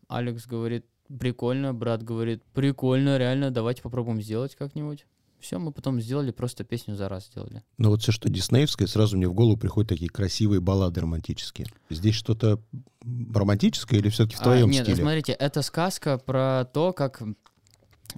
[0.09, 0.87] Алекс говорит,
[1.19, 5.05] прикольно, брат говорит, прикольно, реально, давайте попробуем сделать как-нибудь.
[5.41, 7.65] Все, мы потом сделали, просто песню за раз сделали.
[7.77, 11.67] Но вот все, что диснеевское, сразу мне в голову приходят такие красивые баллады романтические.
[11.91, 12.63] Здесь что-то
[13.03, 15.03] романтическое или все-таки в А, твоем нет, стиле?
[15.03, 17.21] смотрите, это сказка про то, как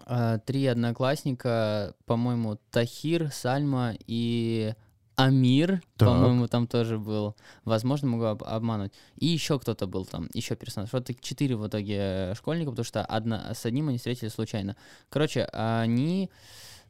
[0.05, 4.75] а, три одноклассника, по-моему, Тахир, Сальма и
[5.17, 6.09] Амир, Так.
[6.09, 7.37] по-моему, там тоже был.
[7.65, 8.93] Возможно, могу об- обмануть.
[9.17, 10.93] И еще кто-то был там, еще персонаж.
[10.93, 14.77] Вот так четыре в итоге э, школьника, потому что одна, с одним они встретились случайно.
[15.11, 16.31] Короче, они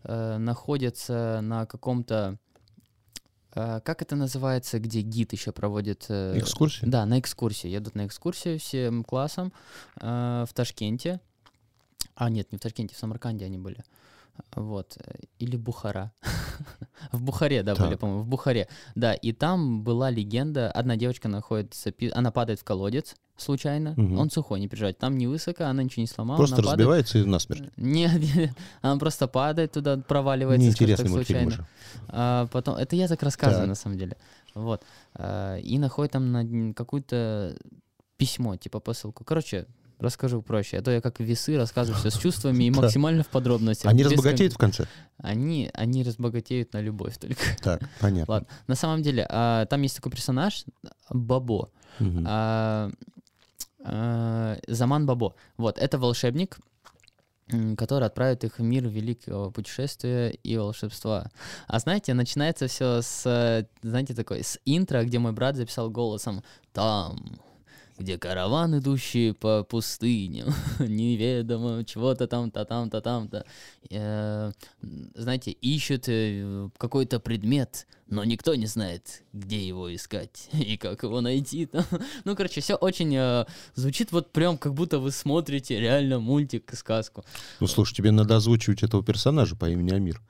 [0.05, 2.39] э, находятся на каком-то...
[3.55, 6.07] э, как это называется, где гид еще проводит...
[6.09, 6.89] э, Экскурсия?
[6.89, 7.69] да, на экскурсии.
[7.69, 9.53] Едут на экскурсию всем классом
[10.01, 11.21] э, в Ташкенте.
[12.15, 13.85] А, нет, не в Ташкенте, в Самарканде они были.
[14.57, 14.97] Вот.
[15.39, 16.11] Или Бухара.
[17.12, 17.87] в Бухаре, да, Так.
[17.87, 18.69] были, по-моему, в Бухаре.
[18.95, 20.71] Да, и там была легенда.
[20.71, 23.95] Одна девочка находится, она падает в колодец случайно.
[23.97, 24.19] Мгм.
[24.19, 24.99] Он сухой, не переживайте.
[25.01, 26.37] Там не высоко, она ничего не сломала.
[26.37, 26.79] Просто она падает.
[26.79, 27.64] разбивается и насмерть.
[27.77, 28.51] Нет, нет,
[28.83, 31.64] она просто падает туда, проваливается, Неинтересный так, мультфильм случайно.
[31.64, 31.67] уже.
[32.09, 33.69] А, потом, это я так рассказываю Так.
[33.69, 34.17] на самом деле.
[34.55, 34.83] Вот.
[35.14, 37.57] А, и находит там на какое-то
[38.17, 39.25] письмо, типа посылку.
[39.25, 39.67] Короче,
[39.99, 40.79] расскажу проще.
[40.79, 43.91] А то я как весы рассказываю все с чувствами и максимально в подробностях.
[43.91, 44.87] Они разбогатеют в кон- конце?
[45.19, 47.43] Они, они разбогатеют на любовь только.
[47.63, 48.33] Так, понятно.
[48.33, 48.49] Ладно.
[48.67, 50.65] На самом деле, а, там есть такой персонаж,
[51.11, 51.71] Бабо.
[52.01, 52.91] А,
[53.83, 55.35] а, Заман Бабо.
[55.57, 56.59] Вот, это волшебник,
[57.77, 61.31] который отправит их в мир великого путешествия и волшебства.
[61.67, 67.39] А знаете, начинается все с, знаете, такой, с интро, где мой брат записал голосом «Там,
[67.99, 73.45] где караван, идущий по пустыням, неведомо, чего-то там-то, там-то, там-то,
[73.91, 74.53] э,
[75.15, 81.21] знаете, ищут э, какой-то предмет, но никто не знает, где его искать и как его
[81.21, 81.67] найти.
[81.67, 81.85] там».
[82.25, 86.77] Ну, короче, все очень э, звучит вот прям, как будто вы смотрите реально мультик и
[86.77, 87.25] сказку.
[87.61, 90.21] Ну, слушай, тебе надо озвучивать этого персонажа по имени Амир.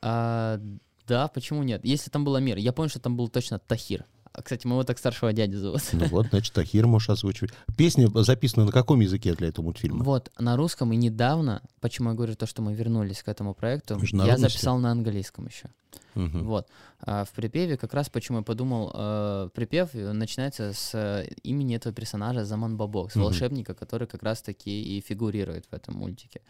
[0.00, 0.60] А,
[1.08, 1.84] да, почему нет?
[1.84, 4.04] Если там был Амир, я помню, что там был точно Тахир.
[4.32, 5.82] А, Кстати, моего так старшего дядю зовут.
[5.92, 7.52] Ну вот, значит, Тахир можешь озвучивать.
[7.76, 10.04] Песня записана на каком языке для этого мультфильма?
[10.04, 13.98] Вот, на русском и недавно, почему я говорю то, что мы вернулись к этому проекту,
[14.12, 15.70] я записал на английском еще.
[16.14, 16.44] Мгм.
[16.44, 16.68] Вот.
[17.00, 21.76] А в припеве как раз почему я подумал, э, припев э, начинается с э, имени
[21.76, 23.24] этого персонажа Заман Бабок, с Мгм.
[23.24, 26.40] волшебника, который как раз таки и фигурирует в этом мультике.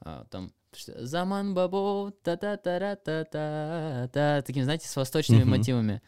[0.00, 0.50] А, там
[0.98, 2.12] Заман Бабо,
[3.08, 5.50] та-та-та-ра-та-та-та, таким, знаете, с восточными Мгм.
[5.50, 6.00] мотивами.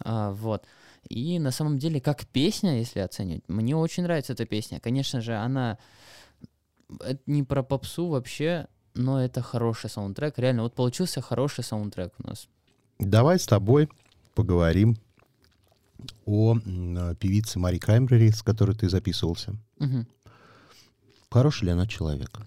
[0.00, 0.64] А, вот.
[1.08, 4.80] И на самом деле, как песня, если оценивать, мне очень нравится эта песня.
[4.80, 5.78] Конечно же, она
[7.00, 10.38] это не про попсу вообще, но это хороший саундтрек.
[10.38, 12.48] Реально, вот получился хороший саундтрек у нас.
[12.98, 13.88] Давай с тобой
[14.34, 14.96] поговорим
[16.26, 16.54] о
[17.18, 19.56] певице Мари Краймбрери, с которой ты записывался.
[19.78, 20.06] Мгм.
[21.30, 22.40] Хороший ли она человек?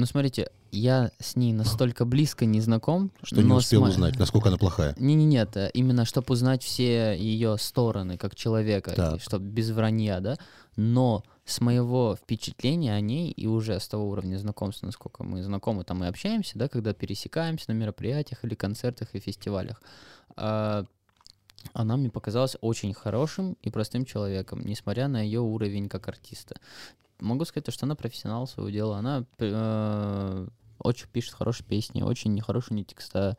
[0.00, 4.48] Ну, смотрите, я с ней настолько близко не знаком, Что не успел сма- узнать, насколько
[4.48, 4.94] она плохая.
[4.98, 10.20] Не, не, нет, э, именно чтобы узнать все ее стороны как человека, чтобы без вранья,
[10.20, 10.38] да.
[10.76, 15.84] Но с моего впечатления о ней и уже с того уровня знакомства, насколько мы знакомы,
[15.84, 19.82] там и общаемся, да, когда пересекаемся на мероприятиях или концертах и фестивалях,
[20.34, 20.86] а,
[21.74, 26.56] она мне показалась очень хорошим и простым человеком, несмотря на ее уровень как артиста.
[27.20, 32.40] Могу сказать, то, что она профессионал своего дела, она э, очень пишет хорошие песни, очень
[32.40, 33.36] хорошие у нее текста,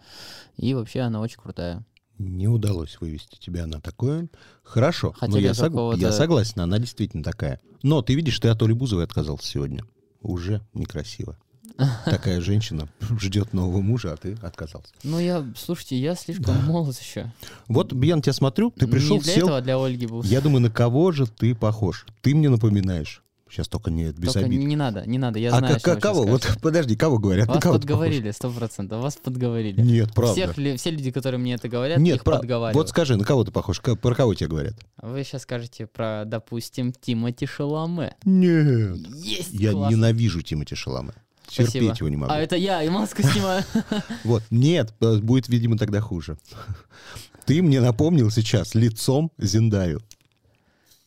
[0.58, 1.84] и вообще она очень крутая.
[2.17, 4.30] Не удалось вывести тебя на такое.
[4.63, 7.60] Хорошо, Хотя но я, сог- я согласен, она действительно такая.
[7.82, 9.84] Но ты видишь, ты от Оли Бузовой отказался сегодня.
[10.22, 11.36] Уже некрасиво.
[12.06, 12.88] Такая женщина
[13.20, 14.94] ждет нового мужа, а ты отказался.
[15.04, 17.32] Ну, я, слушайте, я слишком молод еще.
[17.67, 19.44] Вот, на тебя смотрю, ты пришел, Не для сел.
[19.48, 20.22] этого, а для Ольги был.
[20.24, 22.06] Я думаю, на кого же ты похож?
[22.22, 23.24] Ты мне напоминаешь.
[23.52, 24.62] Сейчас только нет, без Только обид.
[24.62, 26.24] не, надо, не надо, я а знаю, как- кого?
[26.24, 27.50] Вот подожди, кого говорят?
[27.50, 29.82] Вас кого подговорили, сто процентов, вас подговорили.
[29.82, 30.54] Нет, правда.
[30.54, 32.76] Всех, все люди, которые мне это говорят, Нет, их прав- подговаривают.
[32.78, 33.82] Вот скажи, на кого ты похож?
[33.82, 34.76] Про кого тебе говорят?
[35.02, 38.16] Вы сейчас скажете про, допустим, Тимати Шаламе.
[38.24, 38.96] Нет.
[39.16, 39.52] Есть!
[39.52, 39.96] Я классно.
[39.96, 41.12] ненавижу Тимати Шаламе.
[41.46, 41.72] Спасибо.
[41.72, 42.32] Терпеть его не могу.
[42.32, 43.66] А это я, и маску снимаю.
[44.24, 46.38] Вот, нет, э, будет, видимо, тогда хуже.
[47.46, 50.02] Ты мне напомнил сейчас лицом Зиндаю.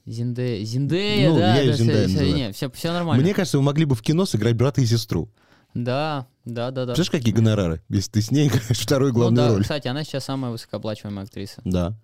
[0.07, 2.53] Зиндея, Зиндея, Ну, да, я да, Зиндея все, называю.
[2.55, 3.23] все, все нормально.
[3.25, 5.31] Мне кажется, вы могли бы в кино сыграть брата и сестру.
[5.73, 6.95] Да, да, да, да.
[6.95, 9.63] Представляешь, какие гонорары, если ты с ней играешь вторую Ну главную да, роль?
[9.63, 11.61] кстати, она сейчас самая высокооплачиваемая актриса.
[11.65, 11.95] Да.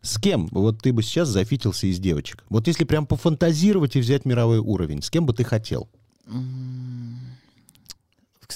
[0.00, 2.44] С кем вот ты бы сейчас зафитился из девочек?
[2.48, 5.88] Вот если прям пофантазировать и взять мировой уровень, с кем бы ты хотел?
[6.26, 7.18] М,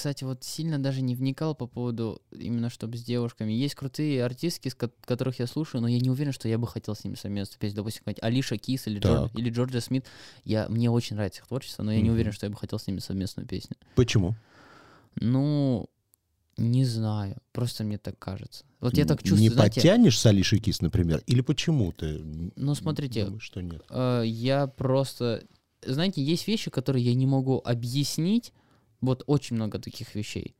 [0.05, 3.51] Кстати, вот сильно даже не вникал по поводу именно чтобы с девушками.
[3.51, 6.67] Есть крутые артистки, с ко- которых я слушаю, но я не уверен, что я бы
[6.67, 7.73] хотел с ними совместно петь.
[7.73, 9.31] Допустим, какая-нибудь Алиша Кис или, Джор- Так.
[9.39, 10.05] или Джорджа Смит.
[10.43, 12.13] Я, мне очень нравится их творчество, но я не Мгм.
[12.13, 13.77] уверен, что я бы хотел с ними совместную песню.
[13.95, 14.35] Почему?
[15.15, 15.89] Ну,
[16.55, 17.37] не знаю.
[17.51, 18.63] Просто мне так кажется.
[18.81, 21.23] Вот я так чувствую, Не знаете, потянешь с Алишей Кис, например?
[21.25, 22.19] Или почему ты
[22.55, 23.81] ну смотрите, думаешь, что нет?
[23.89, 25.43] э, я просто...
[25.83, 28.53] Знаете, есть вещи, которые я не могу объяснить.
[29.05, 30.55] Вот очень много таких вещей.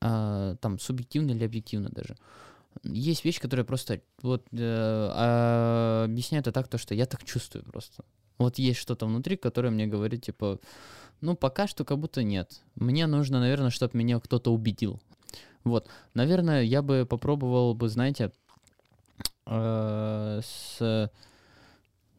[0.00, 2.16] А, там, субъективно или объективно даже.
[2.82, 7.64] Есть вещи, которые просто вот э, а, объясняю это так, то, что я так чувствую
[7.64, 8.04] просто.
[8.38, 10.60] Вот есть что-то внутри, которое мне говорит, типа,
[11.20, 12.60] ну, пока что как будто нет.
[12.74, 15.00] Мне нужно, наверное, чтобы меня кто-то убедил.
[15.64, 15.88] Вот.
[16.14, 18.30] Наверное, я бы попробовал бы, знаете,
[19.46, 21.10] э, с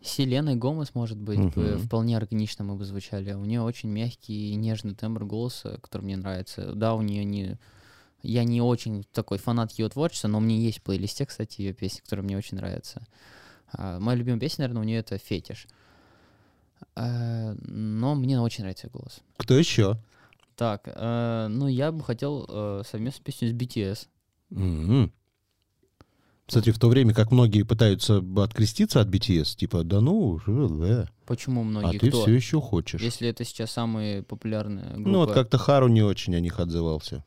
[0.01, 1.79] Селеной Гомес, может быть, бы Мгм.
[1.79, 3.33] вполне органично мы бы звучали.
[3.33, 6.73] У нее очень мягкий и нежный тембр голоса, который мне нравится.
[6.73, 7.57] Да, у нее не...
[8.23, 11.73] Я не очень такой фанат ее творчества, но у меня есть в плейлисте, кстати, ее
[11.73, 13.05] песни, которые мне очень нравятся.
[13.71, 15.67] А, моя любимая песня, наверное, у нее это «Фетиш».
[16.95, 19.19] А, но мне очень нравится ее голос.
[19.37, 19.97] Кто еще?
[20.55, 24.07] Так, э, ну я бы хотел э, совместную песню с BTS.
[24.51, 25.13] М.
[26.47, 31.05] Кстати, в то время как многие пытаются откреститься от BTS, типа, да ну, э, э».
[31.25, 32.21] Почему а многие ты кто?
[32.21, 33.01] все еще хочешь.
[33.01, 35.09] Если это сейчас самые популярные группы.
[35.09, 37.25] Ну, вот как-то Хару не очень о них отзывался.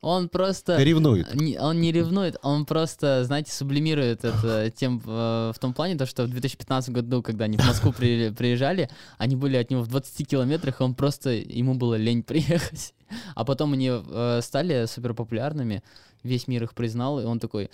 [0.00, 0.80] Он просто...
[0.80, 1.34] Ревнует.
[1.34, 6.06] Не- он не ревнует, он просто, знаете, сублимирует это тем, э, в том плане, то,
[6.06, 9.88] что в 2015 году, когда они в Москву при- приезжали, они были от него в
[9.88, 12.94] 20 километрах, и он просто, ему было лень приехать.
[13.34, 15.82] А потом они э, стали супер популярными,
[16.22, 17.70] весь мир их признал, и он такой,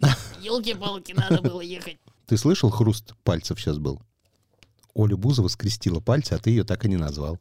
[0.40, 1.98] елки-палки, надо было ехать.
[2.26, 4.00] Ты слышал, хруст пальцев сейчас был?
[4.94, 7.38] Оля Бузова скрестила пальцы, а ты ее так и не назвал.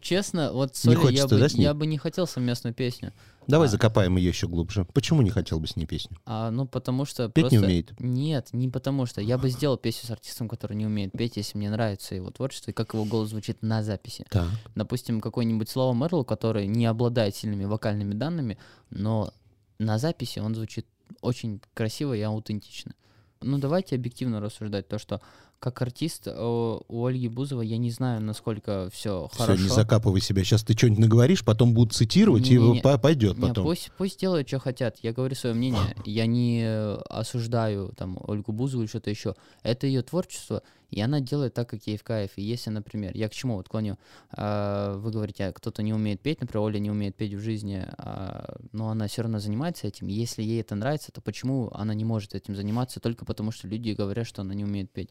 [0.00, 3.12] Честно, вот с Не Олей я бы, я не хотел совместную песню.
[3.48, 3.70] Давай А.
[3.70, 4.86] закопаем ее еще глубже.
[4.94, 6.16] Почему не хотел бы с ней песню?
[6.24, 7.92] А, ну, потому что Петь не просто- умеет.
[7.98, 9.20] Нет, не потому что.
[9.20, 12.70] Я бы сделал песню с артистом, который не умеет петь, если мне нравится его творчество
[12.70, 14.24] и как его голос звучит на записи.
[14.30, 14.48] Так.
[14.76, 18.58] Допустим, какой-нибудь Слава Мерл, который не обладает сильными вокальными данными,
[18.90, 19.32] но
[19.78, 20.86] на записи он звучит
[21.20, 22.94] очень красиво и аутентично.
[23.40, 25.20] Ну, давайте объективно рассуждать то, что
[25.58, 29.62] как артист о, у Ольги Бузовой я не знаю, насколько все Все, хорошо.
[29.62, 30.42] не закапывай себя.
[30.42, 32.80] Сейчас ты что-нибудь наговоришь, потом будут цитировать, и Не-не-не.
[32.80, 33.64] по- пойдет Не, потом.
[33.64, 34.96] пусть, пусть делают, что хотят.
[35.02, 35.94] Я говорю свое мнение.
[36.04, 39.34] Я не э, осуждаю там Ольгу Бузову или что-то еще.
[39.62, 42.32] Это ее творчество, и она делает так, как ей в кайф.
[42.36, 43.96] И если, например, я к чему вот клоню,
[44.30, 47.82] а, вы говорите, а кто-то не умеет петь, например, Оля не умеет петь в жизни,
[47.96, 50.06] а, но она все равно занимается этим.
[50.06, 53.92] Если ей это нравится, то почему она не может этим заниматься только потому, что люди
[53.92, 55.08] говорят, что она не умеет петь?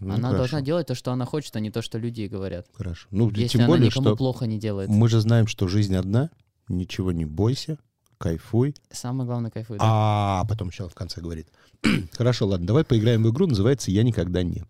[0.00, 2.66] Ну, она хорошо, должна делать то, что она хочет, а не то, что люди говорят.
[2.74, 3.08] Хорошо.
[3.10, 4.90] Ну, Если тем она более, никому что плохо не делает.
[4.90, 6.30] мы же знаем, что жизнь одна,
[6.68, 7.78] ничего не бойся,
[8.18, 8.74] кайфуй.
[8.90, 9.80] Самое главное кайфует.
[9.80, 10.40] да.
[10.40, 11.48] А потом еще в конце говорит.
[12.12, 14.64] Хорошо, ладно, давай поиграем в игру, называется «Я никогда не».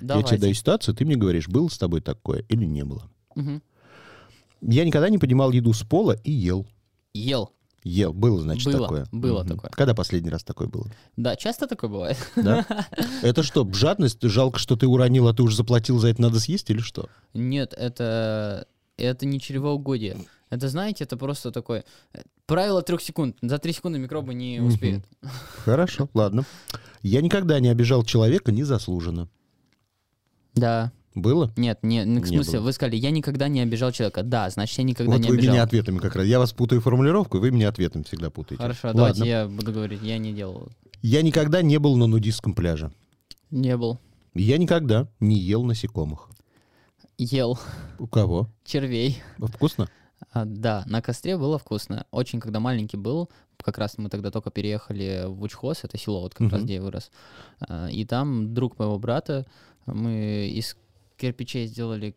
[0.00, 0.30] Я Давайте.
[0.30, 3.10] тебе даю ситуацию, ты мне говоришь, было с тобой такое или не было.
[3.34, 3.62] Мгм.
[4.60, 6.66] Я никогда не поднимал еду с пола и ел.
[7.14, 7.52] Ел.
[7.84, 9.06] Ел, было, значит, Было, такое.
[9.12, 9.48] было Мгм.
[9.56, 9.70] такое.
[9.70, 10.86] Когда последний раз такое было?
[11.16, 12.16] Да, часто такое бывает.
[12.36, 12.64] Да?
[13.22, 14.22] Это что, жадность?
[14.22, 17.08] Жалко, что ты уронил, а ты уже заплатил за это, надо съесть или что?
[17.34, 18.66] Нет, это,
[18.96, 20.16] это не чревоугодие.
[20.50, 21.84] Это, знаете, это просто такое...
[22.14, 23.36] э, Правило трех секунд.
[23.42, 25.04] За три секунды микробы не успеют.
[25.64, 26.44] Хорошо, ладно.
[27.02, 29.28] Я никогда не обижал человека незаслуженно.
[30.54, 30.92] Да.
[31.14, 31.52] Было?
[31.56, 32.66] Нет, не, ну, в Не смысле, было.
[32.66, 34.22] вы сказали, я никогда не обижал человека.
[34.22, 35.52] Да, значит, я никогда вот не вы обижал.
[35.54, 36.26] меня ответами как раз.
[36.26, 38.62] Я вас путаю формулировку, вы меня ответом всегда путаете.
[38.62, 39.00] Хорошо, Ладно.
[39.02, 40.68] давайте я буду говорить, я не делал.
[41.02, 42.92] Я никогда не был на нудистском пляже.
[43.50, 43.98] Не был.
[44.34, 46.28] Я никогда не ел насекомых.
[47.18, 47.58] Ел
[47.98, 48.48] У кого?
[48.64, 49.20] червей.
[49.38, 49.88] Вкусно?
[50.32, 52.06] А, да, на костре было вкусно.
[52.10, 53.28] Очень, когда маленький был,
[53.62, 56.64] как раз мы тогда только переехали в Учхоз, это село, вот как раз Мгм.
[56.64, 57.10] где я вырос.
[57.60, 59.46] А, И там друг моего брата,
[59.86, 60.76] мы из
[61.16, 62.14] кирпичей сделали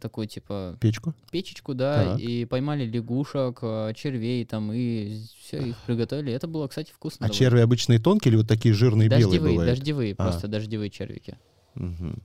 [0.00, 1.14] такой, типа, Печку?
[1.30, 2.20] печечку, да, Так.
[2.20, 6.32] и поймали лягушек, а, червей там, и все, их приготовили.
[6.32, 7.26] Это было, кстати, вкусно.
[7.26, 7.38] А довольно.
[7.38, 9.70] черви обычные тонкие или вот такие жирные белые Дождевые, бывают?
[9.74, 10.16] дождевые, А.
[10.16, 11.38] просто дождевые червики.
[11.74, 12.22] Мгм.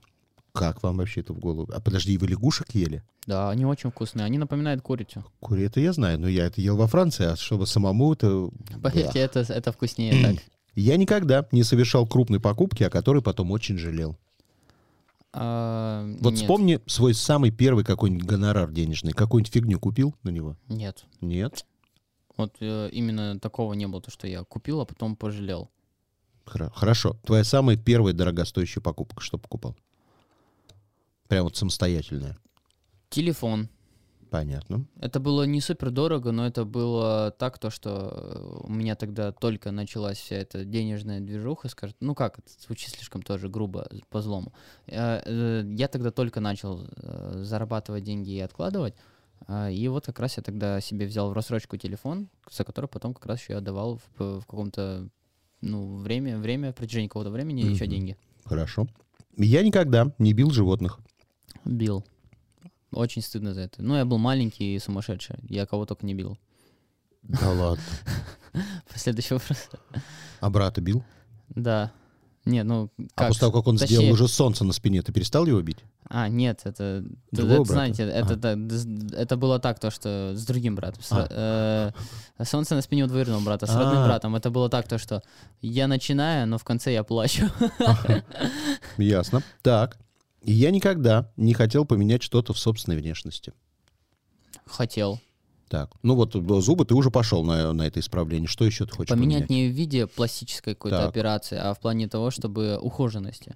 [0.58, 1.70] Как вам вообще это в голову?
[1.72, 3.02] А подожди, вы лягушек ели?
[3.26, 5.24] Да, они очень вкусные, они напоминают курицу.
[5.40, 8.50] Кури это я знаю, но я это ел во Франции, а чтобы самому это...
[8.82, 10.44] Поверьте, это, это вкуснее так.
[10.74, 14.16] Я никогда не совершал крупной покупки, о которой потом очень жалел.
[15.32, 19.12] А, Вот нет, вспомни свой самый первый какой-нибудь гонорар денежный.
[19.12, 20.56] Какую-нибудь фигню купил на него?
[20.68, 21.04] Нет.
[21.20, 21.64] Нет?
[22.36, 25.70] Вот э, именно такого не было, то, что я купил, а потом пожалел.
[26.44, 27.16] Хорошо.
[27.24, 29.76] Твоя самая первая дорогостоящая покупка, что покупал?
[31.28, 32.36] Прям вот самостоятельная.
[33.10, 33.68] Телефон.
[34.30, 34.84] Понятно.
[35.00, 39.70] Это было не супер дорого, но это было так, то, что у меня тогда только
[39.70, 44.52] началась вся эта денежная движуха, скажет, ну как, это звучит слишком тоже грубо, по злому.
[44.86, 48.94] Э, э, Я тогда только начал э, зарабатывать деньги и откладывать,
[49.70, 53.24] и вот как раз я тогда себе взял в рассрочку телефон, за который потом как
[53.24, 55.08] раз еще отдавал в, в каком-то
[55.62, 57.90] ну, время, время, в протяжении какого-то времени еще Мгм.
[57.92, 58.16] деньги.
[58.44, 58.88] Хорошо.
[59.36, 60.98] Я никогда не бил животных.
[61.68, 62.04] Бил.
[62.92, 63.82] Очень стыдно за это.
[63.82, 65.36] Ну, я был маленький и сумасшедший.
[65.48, 66.38] Я кого только не бил.
[67.22, 67.84] Да ладно.
[68.94, 69.68] Следующий вопрос.
[70.40, 71.04] А брата бил?
[71.50, 71.92] Да.
[72.46, 73.28] Не, ну А как?
[73.28, 75.78] после того, как он Точнее- сделал уже солнце на спине, ты перестал его бить?
[76.08, 77.72] А, нет, это, это, Другого это, брата?
[77.74, 78.54] знаете, это, Ага.
[78.56, 81.02] д- это было так, то, что с другим братом.
[81.02, 84.06] с ро- э, солнце на спине у двоюродного брата, с родным А.
[84.06, 84.34] братом.
[84.34, 85.22] Это было так, то, что
[85.60, 87.50] я начинаю, но в конце я плачу.
[88.96, 89.42] Ясно.
[89.62, 89.98] Так.
[90.42, 93.52] Я никогда не хотел поменять что-то в собственной внешности.
[94.66, 95.20] Хотел.
[95.68, 95.90] Так.
[96.02, 98.48] Ну вот э, зубы ты уже пошел на, на это исправление.
[98.48, 99.50] Что еще ты хочешь Поменять поменять?
[99.50, 101.08] не в виде пластической какой-то Так.
[101.10, 103.54] операции, а в плане того, чтобы ухоженности.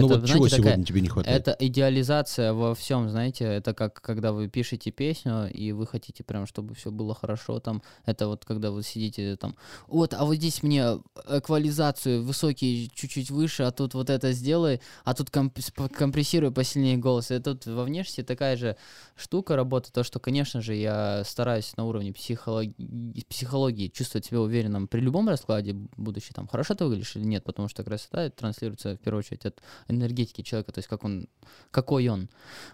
[0.00, 1.40] Ну Это, вот знаете, чего такая- сегодня тебе не хватает?
[1.48, 6.46] Это идеализация во всем, знаете, это как когда вы пишете песню, и вы хотите прям,
[6.46, 7.82] чтобы все было хорошо там.
[8.04, 9.56] Это вот когда вы сидите там,
[9.86, 15.14] вот, а вот здесь мне эквализацию высокий чуть-чуть выше, а тут вот это сделай, а
[15.14, 15.58] тут комп-
[15.92, 17.30] компрессируй посильнее голос.
[17.30, 18.76] И тут во внешности такая же
[19.16, 24.88] штука работа, то, что, конечно же, я стараюсь на уровне психологии, психологии чувствовать себя уверенным
[24.88, 28.98] при любом раскладе будущий, там, хорошо ты выглядишь или нет, потому что красота транслируется в
[28.98, 31.28] первую очередь от энергетики человека, то есть как он,
[31.70, 32.28] какой он,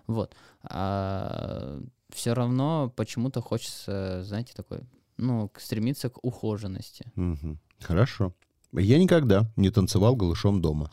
[0.07, 0.35] вот.
[0.64, 4.81] А все равно почему-то хочется, знаете, такой,
[5.16, 7.07] ну, стремиться к ухоженности.
[7.14, 7.59] Мгм.
[7.81, 8.33] Хорошо.
[8.72, 10.90] Я никогда не танцевал голышом дома.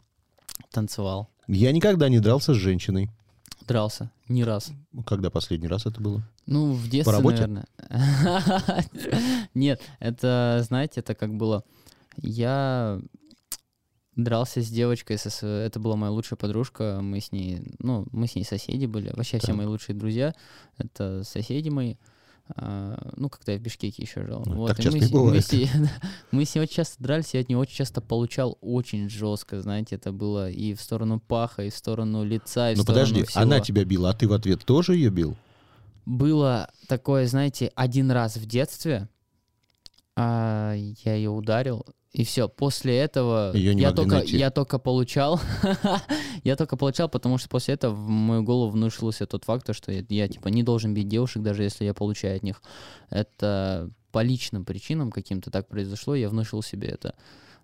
[0.71, 3.09] Танцевал, Я никогда не дрался с женщиной.
[3.67, 4.71] дрался, не раз.
[5.05, 6.23] Когда последний раз это было?
[6.45, 7.47] Ну, в детстве, работе?
[7.47, 7.67] наверное.
[9.53, 11.63] Нет, это, знаете, это как было...
[12.17, 12.99] Я
[14.15, 18.35] дрался с девочкой, со это была моя лучшая подружка, мы с ней, ну, мы с
[18.35, 19.55] ней соседи были, вообще все Так.
[19.55, 20.33] мои лучшие друзья,
[20.77, 21.95] это соседи мои.
[22.55, 24.41] А, ну, когда я в Бишкеке еще жил.
[24.43, 25.69] Ну, вот, так часто мы, мы с ней-
[26.31, 29.95] мы с ней очень часто дрались, я от нее очень часто получал очень жестко, знаете,
[29.95, 33.23] это было и в сторону паха, и в сторону лица, и в Ну сторону подожди,
[33.25, 33.43] всего.
[33.43, 35.37] она тебя била, а ты в ответ тоже ее бил?
[36.07, 39.07] Было такое, знаете, один раз в детстве,
[40.15, 42.49] а, я ее ударил, и все.
[42.49, 44.37] После этого Её не я только найти.
[44.37, 45.39] я только получал,
[46.43, 49.91] я только получал, потому что после этого в мою голову внушился тот факт, то, что
[49.91, 52.61] я, я, типа не должен бить девушек, даже если я получаю от них.
[53.09, 57.13] Это по личным причинам каким-то так произошло, я внушил себе это.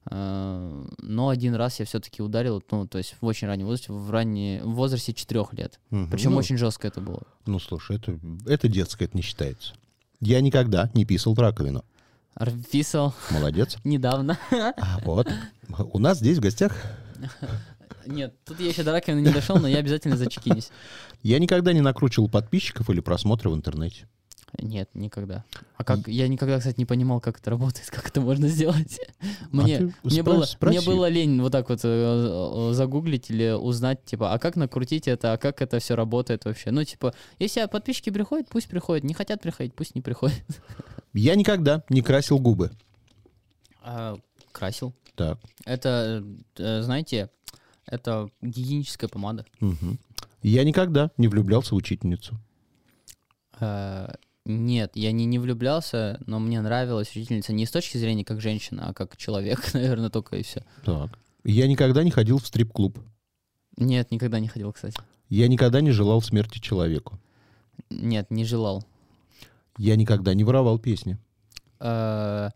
[0.07, 4.11] А, Но один раз я все-таки ударил, ну, то есть в очень раннем возрасте, в,
[4.11, 5.79] ранней, в возрасте четырех лет.
[5.89, 6.11] Мгм.
[6.11, 7.23] Причем Ну, очень жестко это было.
[7.47, 9.73] Ну, слушай, это, это детское, это не считается.
[10.21, 11.83] Я никогда не писал в раковину.
[12.71, 13.77] Писал Молодец.
[13.83, 14.37] недавно.
[14.51, 15.27] А вот,
[15.93, 16.75] у нас здесь в гостях
[18.05, 20.69] Нет, тут я еще до раковины не дошел, но я обязательно зачекинюсь.
[21.23, 24.07] я никогда не накручивал подписчиков или просмотры в интернете.
[24.61, 25.43] Нет, никогда.
[25.75, 26.07] А как?
[26.07, 28.99] Я никогда, кстати, не понимал, как это работает, как это можно сделать.
[29.51, 33.51] Мне, А ты мне, было, мне было лень вот так вот э, э, загуглить или
[33.51, 36.71] узнать, типа, а как накрутить это, а как это все работает вообще.
[36.71, 39.03] Ну, типа, если подписчики приходят, пусть приходят.
[39.03, 40.43] Не хотят приходить, пусть не приходят.
[41.15, 42.71] Я никогда не красил губы.
[43.81, 44.17] А,
[44.51, 44.93] красил.
[45.15, 45.39] Так.
[45.63, 46.23] Это,
[46.57, 47.29] э, знаете,
[47.85, 49.45] это гигиеническая помада.
[49.61, 49.97] мгм.
[50.43, 52.37] Я никогда не влюблялся в учительницу.
[53.59, 54.13] Э,
[54.45, 58.89] Нет, я не, не влюблялся, но мне нравилась учительница не с точки зрения как женщина,
[58.89, 60.63] а как человек, наверное, только и все.
[60.83, 61.17] Так.
[61.43, 62.99] Я никогда не ходил в стрип-клуб.
[63.77, 64.97] Нет, никогда не ходил, кстати.
[65.29, 67.19] Я никогда не желал смерти человеку.
[67.89, 68.83] Нет, не желал.
[69.77, 71.17] Я никогда не воровал песни.
[71.79, 72.49] Э,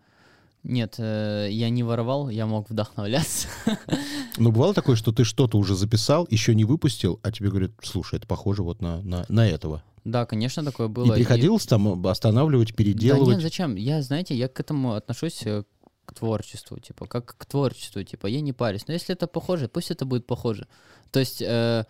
[0.63, 3.47] Нет, э, я не воровал, я мог вдохновляться.
[4.37, 8.15] Но бывало такое, что ты что-то уже записал, еще не выпустил, а тебе говорят, слушай,
[8.15, 9.83] это похоже вот на, на, на этого.
[10.05, 11.13] Да, конечно, такое было.
[11.13, 13.29] и приходилось там останавливать, Да переделывать.
[13.35, 13.75] нет, зачем?
[13.75, 15.63] Я, знаете, я к этому отношусь э,
[16.05, 18.87] к творчеству, типа, как к творчеству, типа, я не парюсь.
[18.87, 20.67] Но если это похоже, пусть это будет похоже.
[21.11, 21.85] То есть э,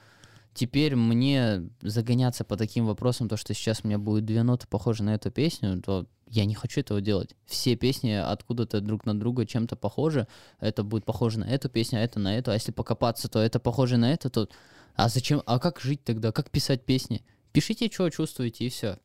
[0.54, 5.04] теперь мне загоняться по таким вопросам, то, что сейчас у меня будет две ноты похожи
[5.04, 7.36] на эту песню, то я не хочу этого делать.
[7.46, 10.28] Все песни откуда-то друг на друга чем-то похожи.
[10.60, 12.52] Это будет похоже на эту песню, а это на эту.
[12.52, 14.48] А если покопаться, то это похоже на это, то...
[14.96, 15.42] А зачем?
[15.46, 16.32] А как жить тогда?
[16.32, 17.24] Как писать песни?
[17.52, 18.98] Пишите, что чувствуете, и все.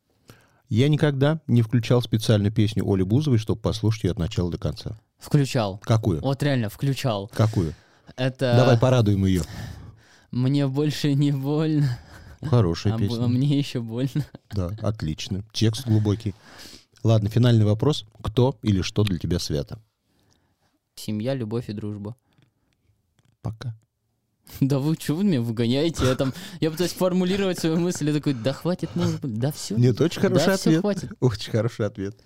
[0.68, 4.98] Я никогда не включал специально песню Оли Бузовой, чтобы послушать ее от начала до конца.
[5.18, 5.78] Включал.
[5.78, 6.20] Какую?
[6.20, 7.30] Вот реально, включал.
[7.32, 7.74] Какую?
[8.16, 9.42] Это Давай порадуем ее.
[10.34, 11.98] Мне больше не больно,
[12.42, 13.24] Хорошая а, песня.
[13.24, 14.26] а мне еще больно.
[14.50, 15.44] Да, отлично.
[15.52, 16.34] Текст глубокий.
[17.02, 18.04] Ладно, финальный вопрос.
[18.22, 19.80] Кто или что для тебя свято?
[20.96, 22.16] Семья, любовь и дружба.
[23.42, 23.76] Пока.
[24.60, 26.04] Да вы что вы меня выгоняете?
[26.04, 29.76] Я там, я пытаюсь формулировать свою мысль, я такой, да хватит, может быть, да все.
[29.76, 30.80] Нет, очень хороший да, ответ.
[30.80, 31.12] хватит.
[31.20, 32.16] Очень хороший ответ.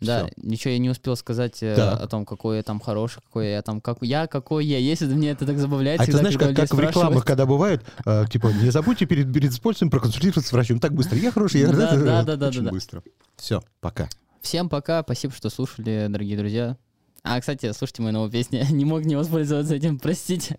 [0.00, 0.34] Да, Всё.
[0.36, 2.00] ничего я не успел сказать э, Так.
[2.02, 4.76] о том, какой я там хороший, какой я там, как я, какой я.
[4.78, 8.24] Если мне это так забавляет, А ты знаешь, как, как в рекламах, когда бывает, э,
[8.30, 10.80] типа, не забудьте перед, перед использованием проконсультироваться с врачом.
[10.80, 11.16] Так быстро.
[11.18, 12.70] Я хороший, я Да, да, да, да, Очень да, да.
[12.72, 13.02] быстро.
[13.36, 14.08] Все, пока.
[14.42, 16.76] Всем пока, спасибо, что слушали, дорогие друзья.
[17.22, 18.64] А, кстати, слушайте мою новую песню.
[18.70, 20.58] Не мог не воспользоваться этим, простите.